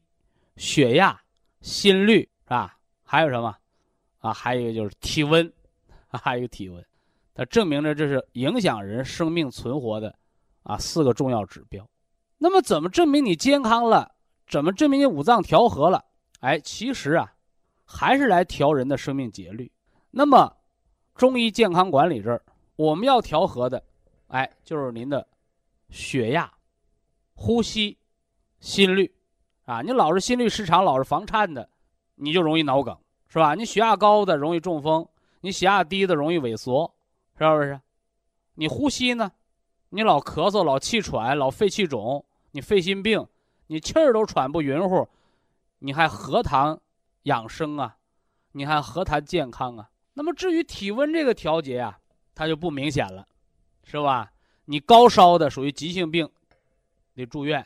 [0.56, 1.18] 血压、
[1.60, 2.76] 心率是吧？
[3.04, 3.56] 还有什么？
[4.18, 5.50] 啊，还有一个就是体温，
[6.10, 6.84] 还有一个体温，
[7.32, 10.12] 它证明着这是影响人生命存活的
[10.64, 11.88] 啊四个重要指标。
[12.38, 14.16] 那么，怎么证明你健康了？
[14.46, 16.04] 怎么证明你五脏调和了？
[16.40, 17.32] 哎，其实啊，
[17.84, 19.70] 还是来调人的生命节律。
[20.10, 20.56] 那么，
[21.14, 22.42] 中医健康管理这儿，
[22.76, 23.82] 我们要调和的，
[24.28, 25.26] 哎，就是您的
[25.90, 26.52] 血压、
[27.34, 27.98] 呼吸、
[28.58, 29.12] 心率
[29.64, 29.82] 啊。
[29.82, 31.68] 你老是心律失常，老是房颤的，
[32.14, 32.96] 你就容易脑梗，
[33.28, 33.54] 是吧？
[33.54, 35.08] 你血压高的容易中风，
[35.40, 36.94] 你血压低的容易萎缩，
[37.38, 37.80] 是不是？
[38.54, 39.32] 你呼吸呢？
[39.90, 42.24] 你老咳嗽、老气喘、老肺气肿。
[42.52, 43.24] 你肺心病，
[43.68, 45.08] 你气儿都喘不匀乎，
[45.78, 46.80] 你还何谈
[47.22, 47.96] 养生啊？
[48.50, 49.88] 你还何谈健康啊？
[50.14, 52.00] 那么至于体温这个调节啊，
[52.34, 53.28] 它就不明显了，
[53.84, 54.32] 是吧？
[54.70, 56.30] 你高烧的属于急性病，
[57.16, 57.60] 得住院，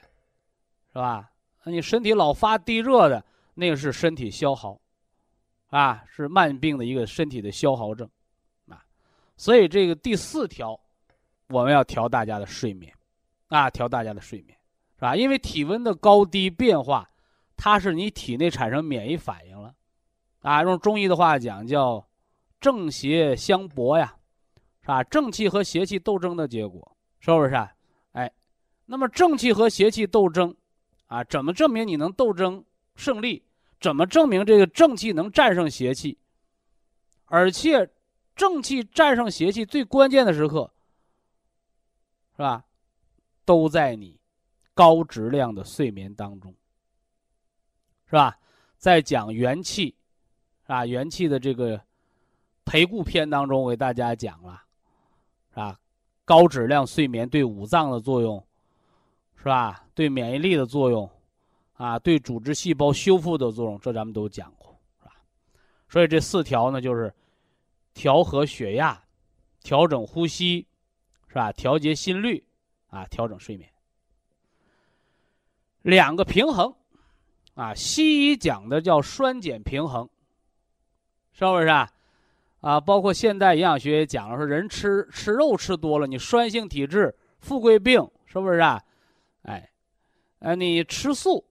[0.90, 1.30] 是吧？
[1.62, 4.80] 那你身体老发低热的，那个是身体消耗，
[5.68, 8.08] 啊，是慢病的一个身体的消耗症，
[8.68, 8.82] 啊，
[9.36, 10.80] 所以这个第四条，
[11.48, 12.90] 我们要调大家的睡眠，
[13.48, 14.56] 啊，调大家的睡眠。
[14.96, 15.14] 是吧？
[15.16, 17.10] 因为体温的高低变化，
[17.56, 19.74] 它是你体内产生免疫反应了，
[20.40, 22.02] 啊，用中医的话讲叫
[22.60, 24.16] 正邪相搏呀，
[24.80, 25.02] 是吧？
[25.02, 26.93] 正气和邪气斗争的结果，
[27.24, 27.54] 是不是？
[28.12, 28.30] 哎，
[28.84, 30.54] 那么正气和邪气斗争，
[31.06, 32.62] 啊，怎么证明你能斗争
[32.96, 33.42] 胜利？
[33.80, 36.18] 怎么证明这个正气能战胜邪气？
[37.24, 37.88] 而且，
[38.36, 40.70] 正气战胜邪气最关键的时刻，
[42.32, 42.64] 是吧？
[43.46, 44.20] 都在你。
[44.76, 46.52] 高质量的睡眠当中，
[48.06, 48.36] 是吧？
[48.76, 49.94] 在讲元气，
[50.66, 51.80] 啊，元气的这个
[52.64, 54.63] 培固篇当中，我给大家讲了，
[56.24, 58.44] 高质量睡眠对五脏的作用，
[59.36, 59.84] 是吧？
[59.94, 61.08] 对免疫力的作用，
[61.74, 65.12] 啊，对组织细胞修复的作用，这咱们都讲过，是吧？
[65.88, 67.14] 所以这四条呢，就是
[67.92, 69.04] 调和血压，
[69.62, 70.66] 调整呼吸，
[71.28, 71.52] 是吧？
[71.52, 72.42] 调节心率，
[72.88, 73.70] 啊，调整睡眠。
[75.82, 76.74] 两个平衡，
[77.54, 80.08] 啊，西医讲的叫酸碱平衡，
[81.32, 81.92] 是不是啊？
[82.64, 88.82] 啊，包括现代营养学也讲了，说人吃吃肉吃多了，你酸性体质、富贵病，是不是啊？
[89.42, 89.70] 哎，
[90.38, 91.44] 呃，你吃素，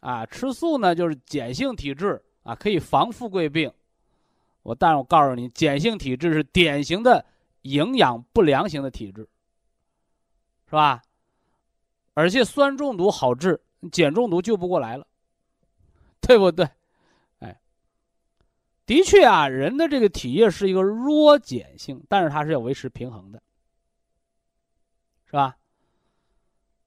[0.00, 3.72] 啊，吃素呢就是碱性体质啊，可以防富贵病。
[4.62, 7.24] 我但我告诉你，碱性体质是典型的
[7.62, 9.26] 营养不良型的体质，
[10.66, 11.00] 是吧？
[12.12, 13.58] 而且酸中毒好治。
[13.90, 15.06] 碱中毒救不过来了，
[16.20, 16.68] 对不对？
[18.90, 23.40] 的确啊，人的这个体液是一个弱碱性，但是它是要维持平衡的，
[25.26, 25.56] 是吧？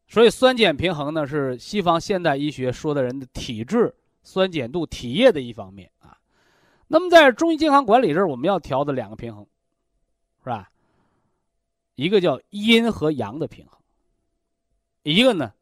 [0.10, 6.18] 所以酸碱平衡呢，是西方现代医学说的人的体质酸碱度、体液的一方面啊。
[6.88, 9.48] 那么在中医健康管理这儿，我们要调的两个平衡，
[10.44, 10.70] 是吧？
[11.96, 13.80] 一个叫阴和阳的平衡，
[15.04, 15.54] 一个呢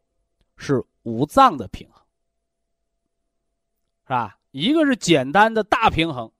[0.58, 0.84] 是。
[1.04, 2.04] 五脏的平衡，
[4.06, 4.38] 是吧？
[4.52, 6.32] 一个是简单的大平衡，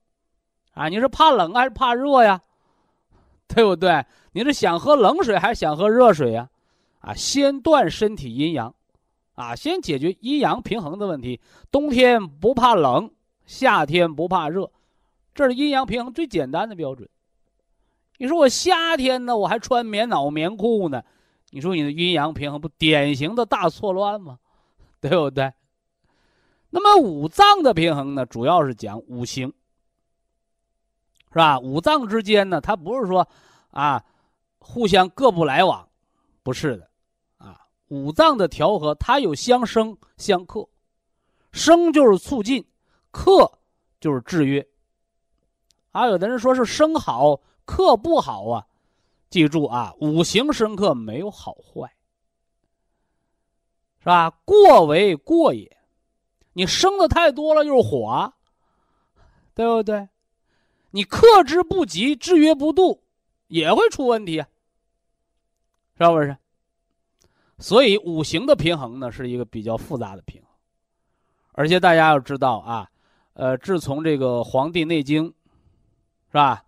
[0.72, 2.40] 啊，你是怕冷还是怕热呀？
[3.48, 4.04] 对不对？
[4.32, 6.48] 你是想喝冷水还是想喝热水呀？
[7.00, 8.74] 啊，先断身体阴阳，
[9.34, 11.40] 啊，先解决阴阳平衡的问题。
[11.70, 13.10] 冬天不怕冷，
[13.44, 14.70] 夏天不怕热，
[15.34, 17.08] 这是阴阳平衡最简单的标准。
[18.18, 21.02] 你说我夏天呢，我还穿棉袄棉裤呢，
[21.50, 24.38] 你说你的阴阳平衡不典型的大错乱吗？
[25.00, 25.52] 对不对？
[26.74, 29.52] 那么五脏的平衡呢，主要是讲五行，
[31.28, 31.58] 是吧？
[31.60, 33.28] 五脏之间呢，它不是说
[33.72, 34.02] 啊
[34.58, 35.86] 互相各不来往，
[36.42, 36.88] 不是的，
[37.36, 40.66] 啊，五脏的调和，它有相生相克，
[41.52, 42.64] 生就是促进，
[43.10, 43.52] 克
[44.00, 44.66] 就是制约。
[45.90, 48.66] 啊，有的人说是生好，克不好啊，
[49.28, 51.94] 记住啊，五行生克没有好坏。
[53.98, 54.30] 是吧？
[54.46, 55.76] 过为过也，
[56.54, 58.32] 你生的太多了就是火，
[59.54, 60.08] 对不对？
[60.90, 63.02] 你克之不及，制约不度，
[63.48, 64.48] 也会出问题啊，
[65.98, 66.36] 是不是？
[67.58, 70.50] 所以五行的平衡呢，是一个比较复杂的平衡，
[71.52, 72.90] 而且大家要知道啊，
[73.34, 76.64] 呃，自从这个《黄帝内经》是吧，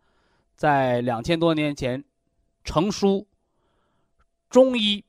[0.55, 2.05] 在两千多年前
[2.65, 3.27] 成书，
[4.49, 5.05] 中医。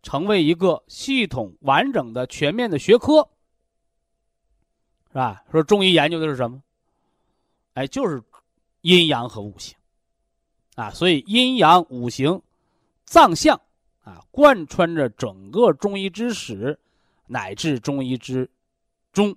[0.00, 3.28] 成为一个系统完整的、全面的学科，
[5.08, 5.42] 是吧？
[5.50, 6.62] 说中医研究的是什么？
[7.74, 8.22] 哎，就是
[8.80, 9.76] 阴阳和五行，
[10.74, 12.40] 啊，所以阴阳五行、
[13.04, 13.60] 藏象
[14.04, 16.78] 啊，贯穿着整个中医之史，
[17.26, 18.48] 乃至中医之
[19.12, 19.28] 中，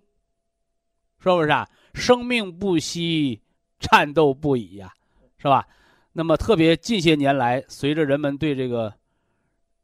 [1.19, 1.69] 是不是啊？
[1.93, 3.41] 生命不息，
[3.79, 4.93] 战斗不已呀，
[5.37, 5.67] 是吧？
[6.13, 8.93] 那么特别近些年来，随着人们对这个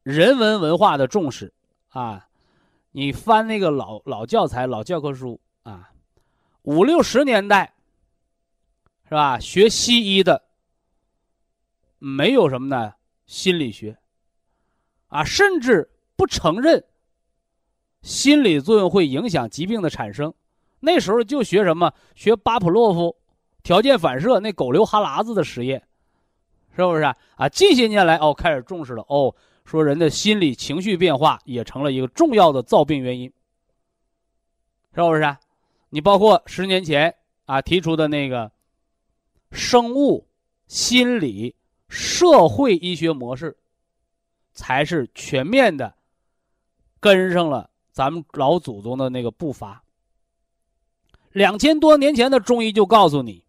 [0.04, 1.54] 人文文化的重视
[1.90, 2.28] 啊，
[2.92, 5.40] 你翻那个老老教材、老教科书，
[6.68, 7.74] 五六十年代
[9.06, 9.40] 是吧？
[9.40, 10.44] 学西医的
[11.98, 12.94] 没有什么呢？
[13.26, 13.98] 心理学
[15.08, 16.84] 啊，甚至不承认
[18.02, 20.34] 心理作用会影响疾病的产生。
[20.82, 21.94] 那时候就学什么？
[22.16, 23.16] 学巴甫洛夫
[23.64, 25.82] 条件反射那狗流哈喇子的实验。
[26.76, 27.16] 是不是啊？
[27.38, 33.32] 啊，近些年来哦，开始重视了哦，说人的心理情绪变化也成了一个重要的造病原因。
[34.94, 35.40] 是不是啊？
[35.90, 37.14] 你包括十年前
[37.46, 38.52] 啊提出的那个
[39.52, 40.28] 生物、
[40.68, 41.56] 心理、
[41.88, 43.56] 社会医学模式，
[44.54, 45.94] 才是全面的
[47.00, 49.84] 跟上了咱们老祖宗的那个步伐。
[51.32, 53.44] 两千多年前的中医就告诉你，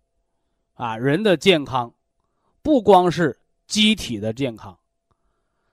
[0.74, 1.92] 啊，人的健康。
[2.60, 4.78] 不光是机体的健康，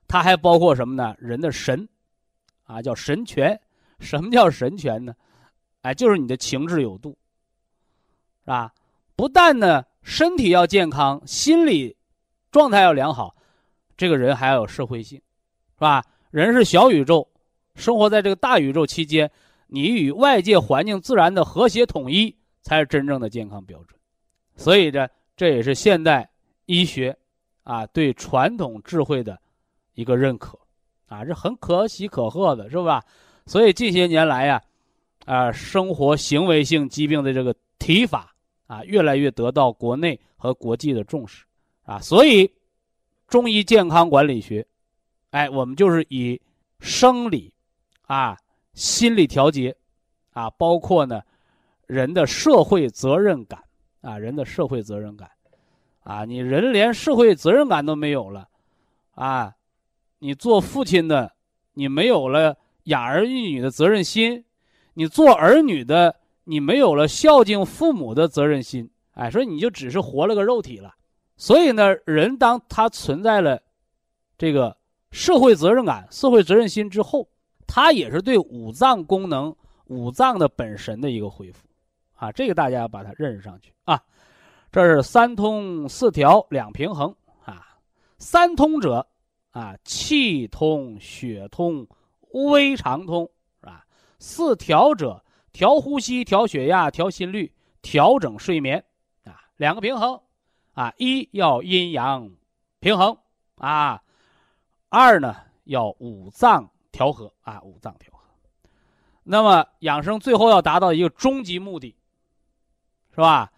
[0.07, 1.13] 它还包括什么呢？
[1.19, 1.89] 人的神，
[2.63, 3.59] 啊，叫神权。
[3.99, 5.13] 什么叫神权呢？
[5.85, 7.15] 哎，就是你的情志有度，
[8.43, 8.73] 是吧？
[9.15, 11.95] 不但呢身体要健康，心理
[12.51, 13.35] 状态要良好，
[13.95, 15.21] 这个人还要有社会性，
[15.75, 16.03] 是吧？
[16.31, 17.27] 人是小宇宙，
[17.75, 19.29] 生活在这个大宇宙期间，
[19.67, 23.99] 你与外界环境自然的和谐统一，才是真正的健康标准。
[24.55, 25.07] 所以呢，
[25.37, 26.27] 这也是现代。
[26.65, 27.15] 医学，
[27.61, 29.39] 啊，对传统智慧的
[29.93, 30.57] 一个认可，
[31.05, 33.03] 啊，这很可喜可贺的，是吧？
[33.45, 34.59] 所以近些年来呀，
[35.25, 38.33] 啊生活行为性疾病的这个提法
[38.67, 41.43] 啊，越来越得到国内和国际的重视，
[41.83, 42.49] 啊，所以
[43.27, 44.65] 中医健康管理学，
[45.31, 46.39] 哎，我们就是以
[46.79, 47.53] 生理，
[48.03, 48.37] 啊，
[48.73, 49.75] 心理调节，
[50.31, 51.21] 啊，包括呢，
[51.87, 53.61] 人的社会责任感，
[54.01, 55.29] 啊，人的社会责任感。
[56.01, 58.47] 啊，你人连社会责任感都没有了，
[59.15, 59.55] 啊，
[60.19, 61.33] 你做父亲的，
[61.73, 64.45] 你没有了养儿育女的责任心，
[64.95, 66.15] 你做儿女的，
[66.45, 70.95] 你没有了孝敬父母的责任心，哎，所以你就只是活了个肉体了。
[71.37, 73.61] 所以呢，人当他存在了
[74.37, 74.75] 这个
[75.11, 77.27] 社会责任感、社会责任心之后，
[77.67, 79.53] 他也是对五脏功能、
[79.87, 81.67] 五脏的本神的一个恢复，
[82.15, 84.01] 啊，这个大家把它认识上去啊。
[84.71, 87.65] 这是三通四调两平衡啊，
[88.17, 89.05] 三通者
[89.51, 91.85] 啊，气通、血通、
[92.31, 93.29] 微肠通？
[94.27, 97.53] 四调者，调呼吸、调血压、调心率、
[97.83, 98.83] 调整睡眠
[99.23, 99.39] 啊。
[99.57, 100.19] 两个平衡
[100.73, 102.31] 啊，一要阴阳
[102.79, 103.15] 平衡
[103.57, 104.01] 啊，
[104.89, 108.25] 二呢要五脏调和啊，五脏调和。
[109.23, 111.95] 那么养生最后要达到一个终极目的，
[113.11, 113.51] 是吧？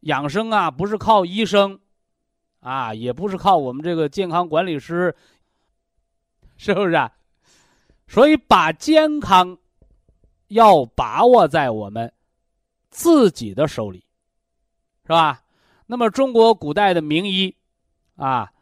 [0.00, 1.78] 养生啊，不是靠医生，
[2.60, 5.14] 啊，也不是靠我们这个健康管理师，
[6.56, 7.12] 是不是啊？
[8.08, 9.58] 所以把健康
[10.48, 12.12] 要把握在我们
[12.90, 14.04] 自己的手里，
[15.02, 15.42] 是吧？
[15.86, 17.54] 那么中国古代的名医，
[18.16, 18.52] 啊，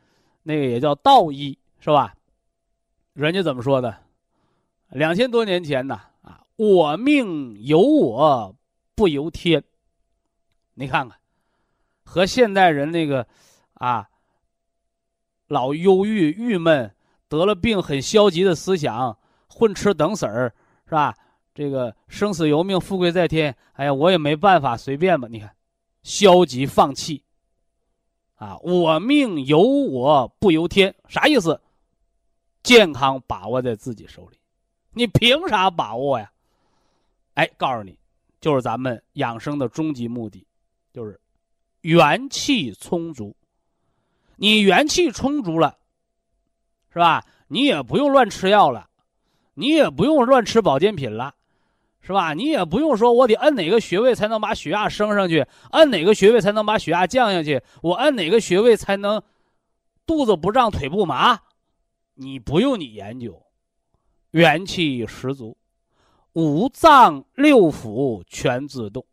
[0.43, 2.14] 那个也叫道医，是吧？
[3.12, 3.97] 人家怎么说的？
[4.89, 8.55] 两千多年前呢，啊，我命由我
[8.95, 9.62] 不由天。
[10.74, 11.18] 你看看。
[12.07, 13.26] 和现代人那个，
[13.72, 14.09] 啊，
[15.47, 16.95] 老忧郁、郁闷，
[17.28, 19.18] 得了病很消极的思想，
[19.49, 20.55] 混吃等死儿，
[20.85, 21.16] 是吧？
[21.55, 23.57] 这个生死由命，富贵在天。
[23.75, 25.29] 哎呀，我也没办法，随便吧。
[25.31, 25.55] 你看，
[26.03, 27.23] 消极放弃，
[28.35, 31.61] 啊，我命由我不由天，啥意思？
[32.63, 34.39] 健康把握在自己手里，
[34.91, 36.33] 你凭啥把握呀？
[37.35, 37.99] 哎，告诉你，
[38.41, 40.47] 就是咱们养生的终极目的，
[40.93, 41.19] 就是。
[41.83, 43.37] 元气充足，
[44.37, 45.77] 你元气充足了，
[46.91, 47.23] 是吧？
[47.47, 48.89] 你也不用乱吃药了，
[49.53, 51.35] 你也不用乱吃保健品了，
[52.07, 52.35] 是吧？
[52.35, 59.23] 你也不用说我得按哪个穴位才能把血压升上去，按哪个穴位才能把血压降下去，我按哪个穴位才能
[60.05, 61.41] 肚子不胀、腿不麻？
[62.15, 63.43] 你不用你研究，
[64.33, 65.57] 元气十足，
[66.35, 69.05] 五脏六腑全自动，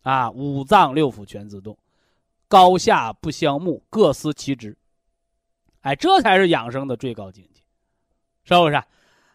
[0.00, 1.76] 啊，五脏六腑全自动。
[2.48, 4.76] 高下不相慕，各司其职。
[5.82, 7.62] 哎，这才是养生的最高境界，
[8.44, 8.82] 是不是？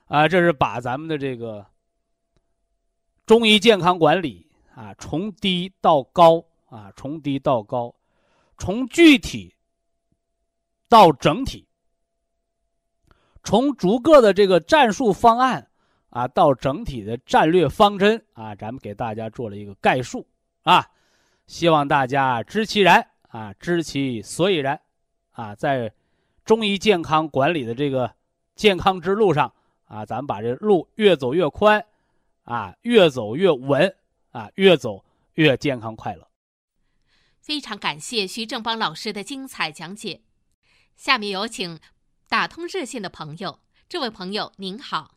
[0.06, 1.66] 啊，这是把咱们的这个
[3.28, 7.94] 中医健康管理啊，从低到高啊，从低到高，
[8.58, 9.54] 从具体
[10.88, 11.68] 到整体，
[13.44, 15.70] 从逐个的这个战术方案
[16.10, 20.26] 啊，到整体的战略方针啊，咱们给大家做了一个概述
[20.64, 20.88] 啊，
[21.48, 24.80] 希望大家知其然啊，知其所以然
[25.32, 25.94] 啊，在
[26.46, 28.10] 中医健康管理的这个
[28.56, 29.54] 健康之路上
[29.84, 31.86] 啊，咱们把这路越走越宽
[32.48, 33.94] 啊，越走越稳
[34.32, 35.04] 啊，越走
[35.36, 36.28] 越健康快乐。
[37.42, 40.22] 非常感谢徐正邦老师的精彩讲解。
[40.96, 41.80] 下面有请
[42.30, 45.12] 打通热线的朋友，这位朋友您好。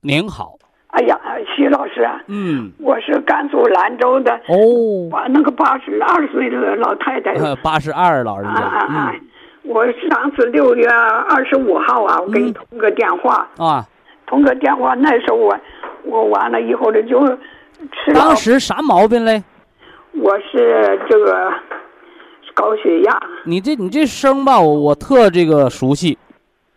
[0.00, 0.58] 您好，
[0.88, 1.16] 哎呀，
[1.54, 7.32] 徐老师啊，嗯，我是甘肃兰州的，哦，我那个八十二岁的老太太，
[7.62, 9.14] 八十二老人家，啊！
[9.62, 13.88] 我上次六月二十五号啊，我给你嗯通个电话，嗯啊，
[14.32, 15.54] 通个电话，那时候我
[16.04, 17.20] 我完了以后呢就
[17.92, 19.44] 吃当，时啥毛病嘞？
[20.14, 21.52] 我是这个
[22.54, 26.16] 高血压，你这你这声吧，我我特这个熟悉，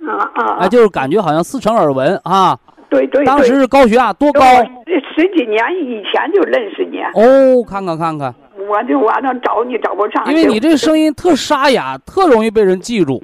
[0.06, 2.60] 啊啊，啊，就是感觉好像似曾耳闻啊。
[2.90, 4.42] 对对对，当时是高血压多高？
[4.86, 8.36] 这十几年以前就认识你，哦，看看看看，
[8.68, 13.24] 我就完了找你找不上，因为你这声音特沙哑，特容易被人记住。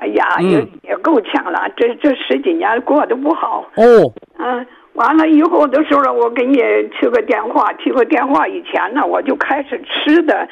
[0.00, 0.50] 哎呀，嗯。
[0.50, 3.64] 也也够呛了，这这十几年过得不好。
[3.76, 6.56] 哦，嗯，完了以后的时候，我给你
[6.98, 10.48] 去个电话，去个电话以前呢，我就开始吃的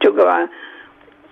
[0.00, 0.48] 这个，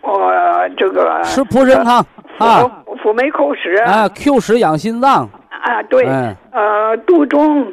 [0.00, 0.32] 我、
[0.76, 2.04] 这个吃普参汤
[2.38, 6.36] 啊，辅辅酶扣十啊，Q 十养心脏，啊，对，嗯。
[6.52, 7.72] 呃，杜仲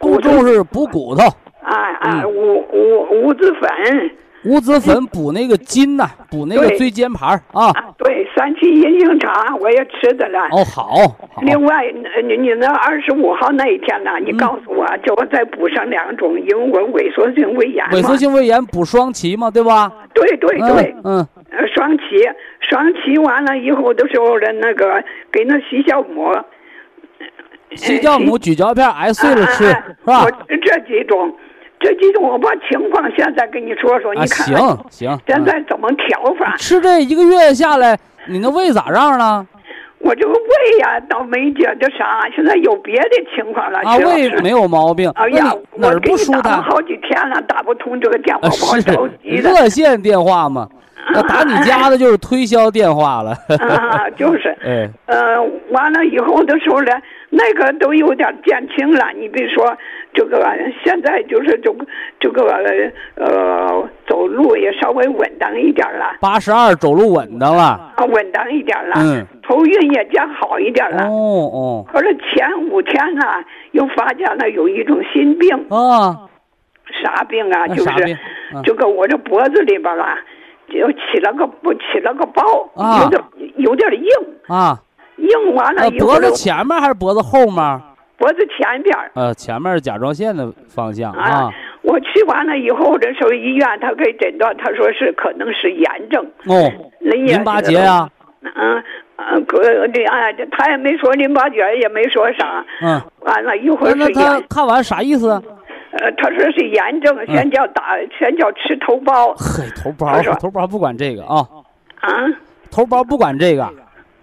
[0.00, 1.26] 杜仲是补骨头，
[1.62, 2.30] 啊啊，嗯。
[2.30, 4.10] 五五五子粉
[4.44, 7.66] 五子粉补那个筋呐，补那个椎间盘啊。
[7.68, 10.40] 啊，对，三七银杏茶我也吃的了。
[10.50, 10.84] 哦，好，
[11.34, 11.84] 好，另外，
[12.14, 17.92] 呃你你那二十五号那一天呢，嗯你告诉我，叫我再补上两种，因为我萎缩性胃炎嘛。
[17.92, 19.90] 萎缩性胃炎补双歧嘛，对吧？
[20.12, 22.04] 对对对，嗯，嗯呃，双歧，
[22.60, 26.32] 双歧完了以后的时候的那个给那细酵母，
[27.76, 29.74] 细酵母、咀嚼片挨碎了吃，是
[30.04, 30.30] 吧我？
[30.48, 31.34] 这几种，
[31.84, 36.56] 这几种我把情况现在跟你说说，啊，你看行看行，现嗯在怎么调法？
[36.56, 39.46] 吃这一个月下来，你那胃咋样了？
[39.98, 46.62] 我这个胃呀，倒没觉得啥，现在有别的情况了，啊，胃没有毛病，哎呀哪儿不舒你打了坦？
[46.62, 49.50] 好几天了，打不通这个电话，啊，我好是着急的。
[49.50, 50.68] 热线电话嘛，
[51.12, 53.30] 那打你家的就是推销电话了。
[53.58, 56.92] 啊，就是， 哎，呃，完了以后的时候呢，
[57.36, 59.10] 那个都有点减轻了。
[59.16, 59.76] 你比如说，
[60.12, 60.40] 这个
[60.84, 61.86] 现在就是这个
[62.20, 62.44] 这个
[63.16, 67.62] 呃，走路也稍微稳当一点了，八十二走路稳当了。
[67.96, 71.04] 啊，稳当一点了，嗯，头晕也见好一点了。
[71.08, 71.84] 哦哦。
[71.92, 73.24] 可是前五天呢，
[73.72, 76.30] 又发现了有一种新病，哦啊，
[77.02, 77.66] 啥病啊？
[77.68, 78.18] 就是
[78.62, 80.16] 这个我这脖子里边啊，
[80.68, 82.42] 就起了个不起了个包，
[82.76, 83.02] 啊。
[83.02, 83.22] 有点
[83.56, 84.08] 有点硬，
[84.48, 84.78] 啊，
[85.16, 87.80] 硬完了呃，以后脖子，前面还是脖子后面？
[88.16, 91.50] 脖子前边儿呃，前面是甲状腺的方向啊啊。，
[91.82, 98.08] 我去完了以后，这时候医院他给诊断，他说是可能是炎症，哦，淋巴结呀，
[98.42, 98.82] 嗯
[99.16, 102.64] 嗯，可这哎，这他也没说淋巴结，也没说啥。
[102.82, 105.42] 嗯，完了一会那那儿是炎，他看完啥意思啊？
[105.92, 111.46] 呃，他说是炎症，先叫打，先叫吃头孢嘿，头孢，头孢不管这个啊，
[112.00, 112.10] 啊。
[112.70, 113.72] 头孢不管这个，哦，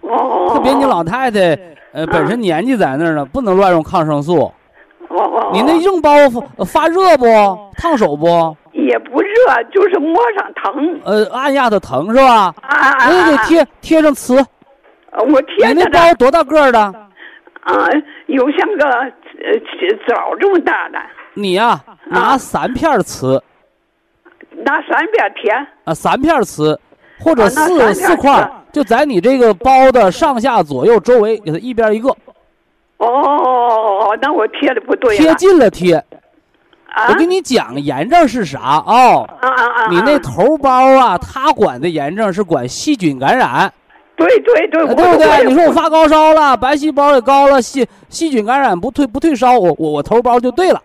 [0.02, 1.58] 特别你老太太，
[1.92, 4.52] 呃，本身年纪在那儿呢，不能乱用抗生素。
[5.08, 7.26] 哦哦，你那硬包发发热不？
[7.76, 8.26] 烫手不？
[8.72, 12.54] 也不热，就是摸上疼呃，按压它疼是吧？
[12.62, 13.30] 啊啊那啊！
[13.30, 14.34] 得贴贴上磁。
[15.12, 16.80] 我贴你那包多大个儿的？
[16.80, 17.86] 啊，
[18.26, 19.10] 有像个呃
[20.08, 20.98] 枣这么大的，
[21.34, 23.42] 你呀、拿三片磁
[24.64, 25.52] 拿三片贴。
[25.84, 26.80] 啊，三片磁，
[27.20, 32.08] 或者四、四块就在你这个包的上下左右周围，给它一边一个，
[32.98, 35.34] 哦哦哦，那我贴的不对贴。
[35.34, 36.02] 近了贴。
[36.94, 39.26] 啊我跟你讲，炎症是啥哦？
[39.40, 39.86] 啊啊啊！
[39.88, 43.72] 你那啊头孢啊，它管的炎症是管细菌感染，
[44.14, 45.44] 对对对，对不对？
[45.46, 50.82] 你说我发，高烧了，白细胞也高了，细细菌感染不退不退烧，我我我头孢就对了。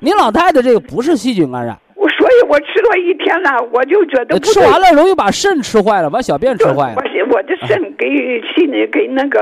[0.00, 1.87] 您老太太这个不是细菌感染，我
[2.28, 4.38] 所以我吃了一天了，我就觉得。
[4.40, 7.02] 吃完了容易把肾吃坏了，把小便吃坏了我。
[7.08, 8.06] 是我这肾给
[8.54, 9.40] 心里给那个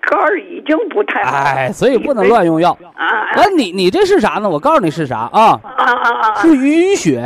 [0.00, 1.36] 肝儿已经不太好。
[1.36, 2.70] 哎，所以不能乱用药。
[2.94, 4.48] 啊啊完，你你这是啥呢？
[4.48, 5.60] 我告诉你是啥啊？
[5.62, 6.34] 啊啊啊！
[6.40, 7.18] 是淤血。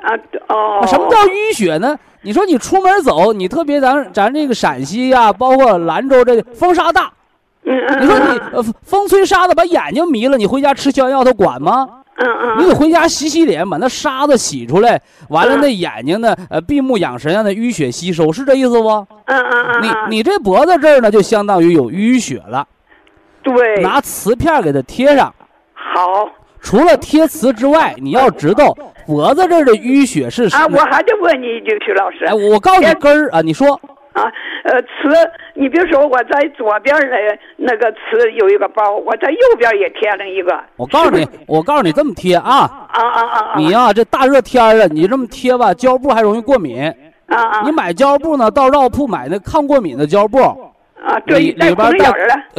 [0.00, 0.14] 啊
[0.48, 0.86] 哦。
[0.86, 1.94] 什么叫淤血呢？
[2.22, 7.12] 你说你出门走，你特别咱咱这个陕西呀、包括兰州这个风沙大。
[7.62, 11.86] 你说你呃风吹沙子把眼睛迷了，你回家吃消炎药他管吗？
[12.20, 12.58] 嗯嗯。
[12.58, 18.88] 你得回家洗洗脸，把那沙子洗出来，完了嗯那眼睛呢，呃闭目养神，让那淤血吸收，是这意思不？
[18.88, 19.82] 嗯嗯嗯。
[19.82, 22.66] 你你这脖子这儿呢，就相当于有淤血了。
[23.42, 25.34] 对，拿瓷片给它贴上。
[25.74, 32.26] 好除了贴瓷之外，你要知道脖子这儿的淤血是啊，我还得问你一句，徐老师。
[32.26, 33.80] 哎，我告诉你根儿啊，你说
[34.14, 34.24] 啊，
[34.64, 34.88] 呃，瓷，
[35.54, 37.16] 你比如说我在左边的
[37.56, 40.58] 那个瓷有一个包，我在右边也贴了一个。
[40.76, 43.54] 我告诉你，我告诉你这么贴啊，啊啊啊啊！
[43.56, 46.82] 你呀、这大热天儿了，你这么贴吧，胶布还容易过敏。
[47.26, 52.12] 啊啊你买胶布呢，到药铺买那抗过敏的胶布，啊，对，里边带。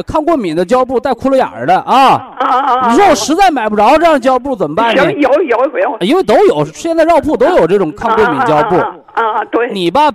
[0.06, 1.94] 抗过敏的胶布带窟窿眼儿的啊。
[1.94, 2.90] 啊啊啊！
[2.90, 5.02] 你说我实在买不着这样胶布怎么办呢？
[5.02, 5.98] 行，有有有。
[6.00, 8.76] 因为都有，现在药铺都有这种抗过敏胶布。
[8.76, 9.44] 啊啊！
[9.50, 9.70] 对。
[9.70, 10.10] 你吧，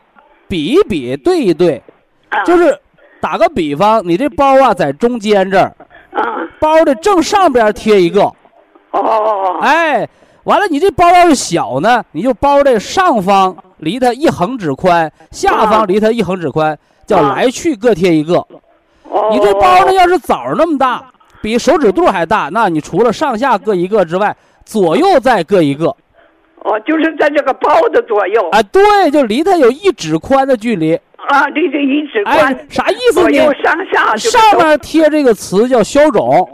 [0.47, 1.81] 比一比，对一对，
[2.29, 2.43] 啊。
[2.43, 2.77] 就是
[3.19, 5.75] 打个比方，你这包啊在中间这儿，
[6.11, 6.47] 啊。
[6.59, 8.33] 包的正上边贴一个，哦
[8.91, 10.07] 哦哎，
[10.43, 18.37] 完了你这包要是小呢，你就包的上方离它一横指宽，下方离它一横指宽，叫啊来去各贴一个。
[19.03, 19.29] 哦。
[19.31, 24.35] 你这包呢，要是枣那么大，比手指肚还大，那你除了上下各一个之外，
[24.65, 25.95] 左右再各一个。
[26.67, 30.93] 哦，就是在这个包的左右啊，对，就离它有一指宽的距离。
[31.29, 33.29] 啊，这这一指哎宽，，啥意思呢？
[33.29, 36.47] 左右上下上面贴这个词叫消肿，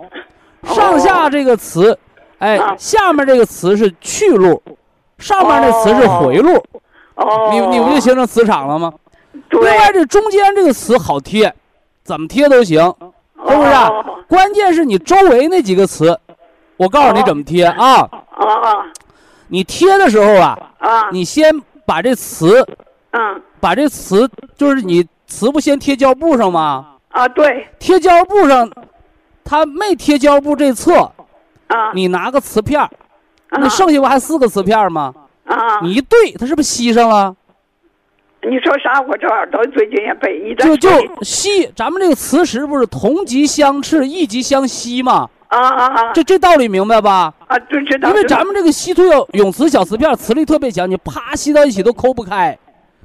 [0.63, 1.97] 上下这个词，
[2.37, 4.61] 哎啊，下面这个词是去路，
[5.17, 6.55] 上面那词是回路，
[7.15, 8.93] 哦，你你不就形成磁场了吗？
[9.49, 11.51] 对另外这中间这个词好贴，
[12.03, 12.81] 怎么贴都行，
[13.47, 13.71] 是不是
[14.27, 16.19] 关键是你周围那几个词，
[16.77, 18.07] 我告诉你怎么贴啊。
[18.31, 18.85] 啊啊
[19.47, 21.53] 你贴的时候啊，啊你先
[21.85, 22.65] 把这磁，
[23.11, 26.95] 嗯把这磁就是你磁不先贴胶布上吗？
[27.09, 28.69] 啊对贴胶布上，
[29.43, 31.11] 它没贴胶布这侧，
[31.67, 32.85] 啊你拿个磁片儿，
[33.49, 35.13] 啊那剩下不还四个磁片吗？
[35.45, 37.35] 啊，你一对，它是不是吸上了？
[38.41, 38.99] 你说啥？
[39.01, 40.89] 我这耳朵最近也背，你再就就
[41.23, 45.29] 吸，咱们这个磁石不是同极相斥，异极相吸吗？
[45.53, 47.33] 啊啊啊这这道理明白吧？
[47.47, 52.57] 啊，就知道因为咱们这个稀土有永磁小磁片磁力特别强，你啪吸到一起都抠不开。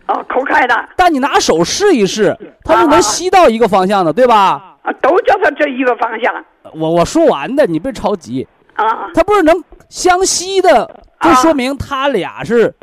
[0.07, 2.35] 啊抠开的但你拿手试一试，
[2.65, 4.77] 它是能吸到一个方向的，对吧？
[4.83, 6.33] 啊，都叫它这一个方向
[6.73, 8.49] 我我说完的，你别着急。
[8.75, 12.75] 啊它不是能相吸的，就说明它俩是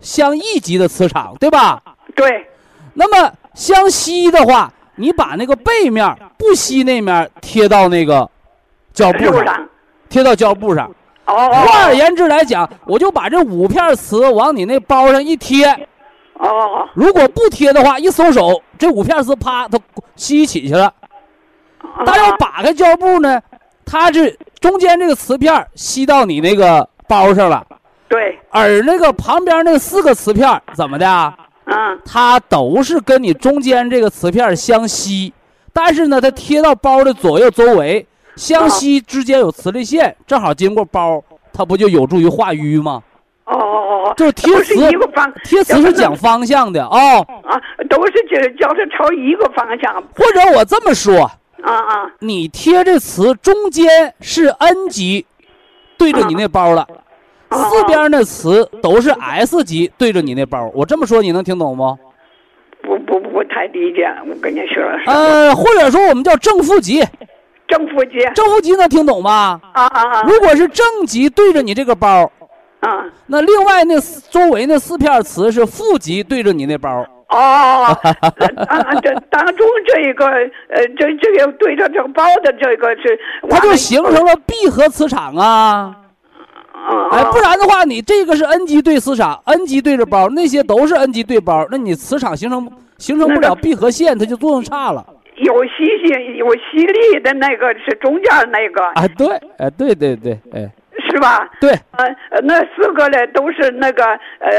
[0.00, 1.80] 相异级的磁场，对吧？
[2.16, 2.44] 对
[2.94, 8.28] 那么相吸的话，你把那个背面不吸那面贴到那个
[8.92, 9.68] 胶布上，上。
[10.08, 10.90] 贴到胶布上。
[11.24, 15.66] 哦换而言之来讲，我就把这五片瓷往你那包上一贴，
[16.34, 19.78] 哦哦如果不贴的话，一松手，这五片瓷啪，它
[20.16, 20.92] 吸起去了。
[21.80, 23.40] 哦，但要打开胶布呢，
[23.86, 27.64] 它是中间这个瓷片吸到你那个包上了，
[28.08, 28.38] 对。
[28.50, 31.34] 而那个旁边那四个瓷片怎么的啊？
[31.66, 32.00] 嗯。
[32.04, 35.32] 它都是跟你中间这个瓷片相吸，
[35.72, 38.04] 但是呢，它贴到包的左右周围，
[38.36, 41.22] 相吸之间有磁力线，正好经过包，
[41.52, 43.02] 它不就有助于化瘀吗？
[43.44, 47.60] 哦哦哦，就是贴都是一个方，贴磁是讲方向的啊，啊，
[47.90, 50.02] 都是这叫它朝一个方向。
[50.16, 51.22] 或者我这么说，
[51.62, 52.10] 啊啊。
[52.20, 55.26] 你贴这磁中间是 N 级，
[55.98, 56.86] 对着你那包了，
[57.48, 60.70] 啊四边那磁都是 S 级对着你那包。
[60.72, 61.98] 我这么说你能听懂不？
[62.82, 67.00] 不不不太理解，我跟你说了，呃，或者说我们叫正负极，
[67.68, 69.60] 正负极正负极能听懂吗？
[69.72, 72.30] 啊啊啊如果是正极对着你这个包，
[72.80, 77.06] 啊那另外那四周围那四片磁是负极对着你那包。
[77.28, 77.84] 哦，
[78.68, 85.96] 啊，这当中这一个呃，这这个对着这个包的这个是，它就形成了闭合磁场啊！
[86.74, 95.02] 啊，哎，不然的话，你这个是 N 级对磁场，N 级对着包，那些都是 N 级对包，那你磁场形成形成不了闭合线，它就作用差了。
[95.42, 99.28] 有吸性有吸力的那个是中间那个，啊，对，
[99.58, 100.70] 哎，对对对，哎，
[101.10, 101.48] 是吧？
[101.60, 101.72] 对，
[102.44, 104.50] 那四个嘞都是那个呃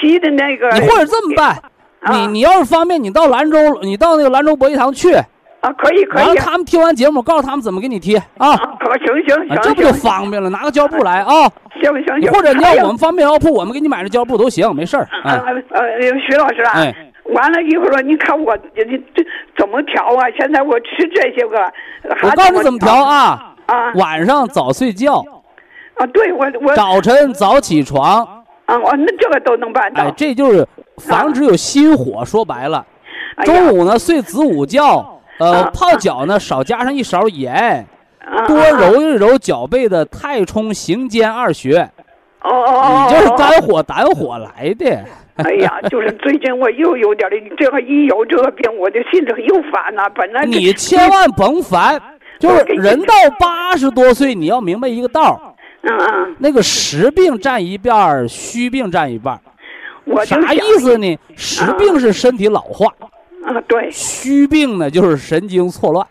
[0.00, 0.70] 吸的那个。
[0.70, 1.56] 你或者这么办，
[2.10, 5.14] 你啊你要是方便，你到兰州，你到那个兰州博医堂去，
[5.64, 6.26] 啊，可以可以。
[6.26, 10.50] 完了他们听完节目，告诉他们怎么给你贴啊，啊，可行行行，啊这不就方便了？
[10.50, 11.50] 拿个胶布来啊，
[11.80, 12.30] 行行行。
[12.32, 15.08] 或者你要我们方便药铺，我们给你买这胶布都行，没事儿。
[15.24, 15.82] 啊哎，呃，
[16.20, 16.94] 徐老师啊，哎
[17.32, 19.24] 完了一会儿你看我这这这
[19.56, 20.28] 怎么调啊？
[20.38, 21.58] 现在我吃这些个，
[22.22, 25.24] 我告诉你怎么调啊，啊晚上早睡觉，
[25.94, 26.06] 啊！
[26.08, 28.22] 对我我早晨早起床，
[28.66, 30.04] 啊，我那这个都能办到。
[30.04, 32.22] 哎，这就是防止有心火。
[32.22, 32.84] 说白了，
[33.44, 37.86] 中午呢睡子午觉，呃啊，泡脚呢少加上一勺盐，
[38.46, 41.78] 多揉一揉脚背的太冲、行间二穴。
[42.42, 44.86] 哦哦哦，你这是哦肝火胆火来的。
[45.36, 52.00] 哎呀， 就是最近我又有点儿这个一有这个病，我就心里又烦呐、本来你千万甭烦，
[52.38, 55.40] 就是人到八十多岁，你要明白一个道儿，
[55.82, 59.40] 嗯嗯，那个实病占一半儿，虚病占一半儿。
[60.04, 61.18] 我啥意思呢？
[61.34, 62.92] 实病是身体老化，
[63.44, 66.06] 啊， 对，虚病呢就是神经错乱，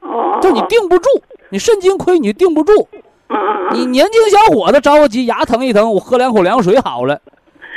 [0.00, 1.08] 哦，就你定不住，
[1.50, 2.88] 你肾精亏，你定不住。
[3.28, 7.20] 嗯嗯你年轻小伙子着个急，牙疼一疼，我喝两口凉水好了。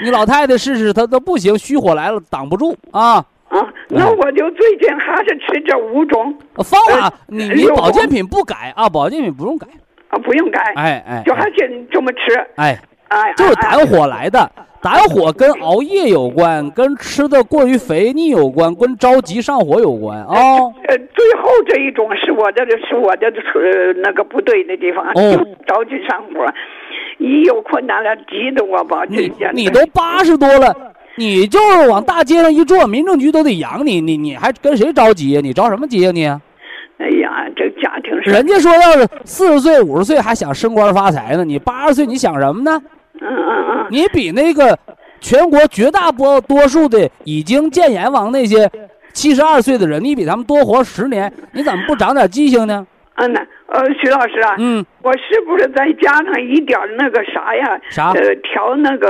[0.01, 3.23] 你老太太试试，她都不行，虚火来了挡不住啊。
[3.49, 9.67] 嗯啊，那我就最近还是吃这五种方法呃你你保健品不改啊，保健品不用改。
[10.07, 12.79] 啊，不用改，哎哎，就还是这么吃，哎，
[13.09, 14.51] 哎，就是哎胆火来的。
[14.83, 20.35] 胆火跟熬夜有关，跟吃的过于肥腻有关，跟着急上火有关啊。
[20.35, 26.45] 呃， 最后这一种是我的，是我的呃那个不对的地方，哦就着急上火，
[27.17, 30.75] 一有困难了，急得我吧，你你都八十多了，
[31.15, 35.39] 你就是往大街上一坐，民政局都得养你，你你还跟谁着急呀？
[35.41, 36.25] 你着什么急呀你？
[36.27, 42.81] 哎呀，这家庭是，人家说要是四十岁、五十岁还想升官发财呢，你八十岁你想什么呢？
[43.23, 44.77] 嗯嗯嗯，你比那个
[45.19, 48.69] 全国绝大多多数的已经见阎王那些
[49.13, 52.85] 七十二岁的人，你比他们多活十年，你怎么不长点记性呢？
[53.15, 57.79] 嗯呐，呃，徐老师啊，嗯，我是不是再加上一点那个啥呀？
[57.89, 59.07] 啥呃，调那个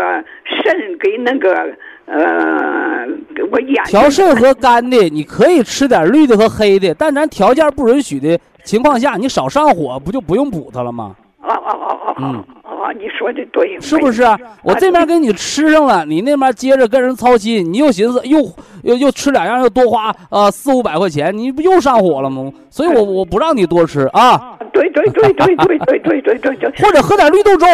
[0.61, 1.73] 肾给那个
[2.05, 3.07] 呃，
[3.49, 11.15] 我眼调肾和肝的，你可以吃点绿的和黑的，但咱条件不允许的情况下，你少上火，不就不用补它了吗？
[11.43, 12.43] 哦哦哦哦嗯
[12.83, 14.23] 哦哦，你说的对，是不是？
[14.61, 18.39] 我这边给你吃上了，你那边接着跟人操心，你又寻思又
[18.83, 22.51] 又又吃两样，又多花呃四五百块钱，你不又上火了吗？
[22.69, 27.67] 所以我我不让你多吃啊，对对对对对对对对对对， 或者喝点绿豆粥，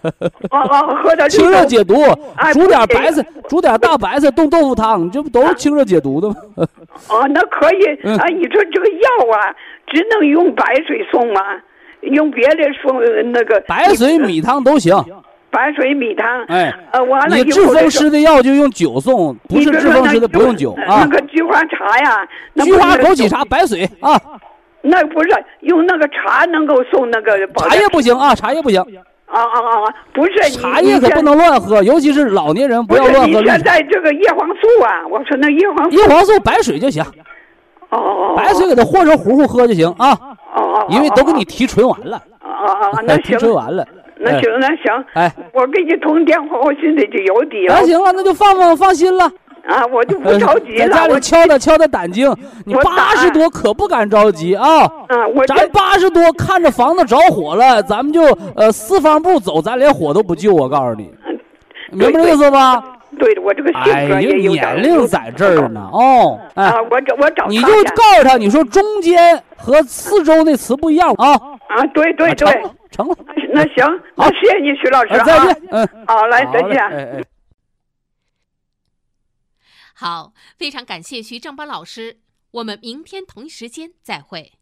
[0.50, 1.94] 啊啊，喝点清热解毒
[2.36, 6.34] 哎，煮点白菜，煮点大白菜炖豆腐汤，这不都是清热解毒的吗？
[7.08, 8.26] 啊，那可以嗯啊。
[8.28, 9.52] 你说这个药啊，
[9.88, 11.40] 只能用白水送吗？
[12.02, 14.94] 用别的送呃那个白水米汤都行，
[15.50, 16.44] 白水米汤。
[16.44, 21.18] 哎，呃，完了你以后这个治风湿的药就用酒送，不是治风湿的不用酒呃啊那。
[21.18, 22.28] 个菊花茶呀，
[22.64, 24.20] 菊花枸杞茶白水啊，
[24.82, 25.28] 那不是
[25.60, 28.80] 用那个茶能够送那个茶叶不行啊，茶叶不行，
[29.26, 29.94] 啊啊啊啊！
[30.12, 31.22] 不是茶叶可不。
[31.22, 33.60] 能乱喝，尤其是老年人不不要乱喝现。
[33.62, 37.02] 在这个叶黄素啊，我说那叶黄素叶黄素白水就行，
[37.90, 40.16] 哦哦哦白水给它和成糊糊喝就行啊，
[40.56, 43.86] 哦哦，因为都给你提纯完了，啊啊啊，那提行纯完了。
[44.18, 49.30] 那行那行，哎，我给你通电话，我心里就有底了那行了，那就放放放心了。
[49.68, 50.78] 啊，我就不着急了。
[50.78, 52.34] 在家里我敲打敲打胆经，
[52.64, 54.84] 你八十多可不敢着急啊。
[55.08, 58.22] 啊，我这咱八十多看着房子着火了，咱们就
[58.54, 60.54] 呃四方步走，咱连火都不救。
[60.54, 61.10] 我告诉你，
[61.90, 62.82] 明白这意思吧？
[63.18, 71.32] 对的，我这个性哎，格你也有点年龄在这儿呢，哦，哎啊，，我找我找你就告诉他，你说中间和四周那词不一样啊。
[71.68, 73.16] 啊，对对对啊成，了，成了，
[73.52, 73.84] 那行，
[74.16, 76.78] 好谢谢你，徐老师哎啊，再见，嗯，好，来再见。
[76.78, 77.24] 哎哎。
[79.94, 82.18] 好，非常感谢徐正邦老师，
[82.50, 84.52] 我们明天同一时间再会。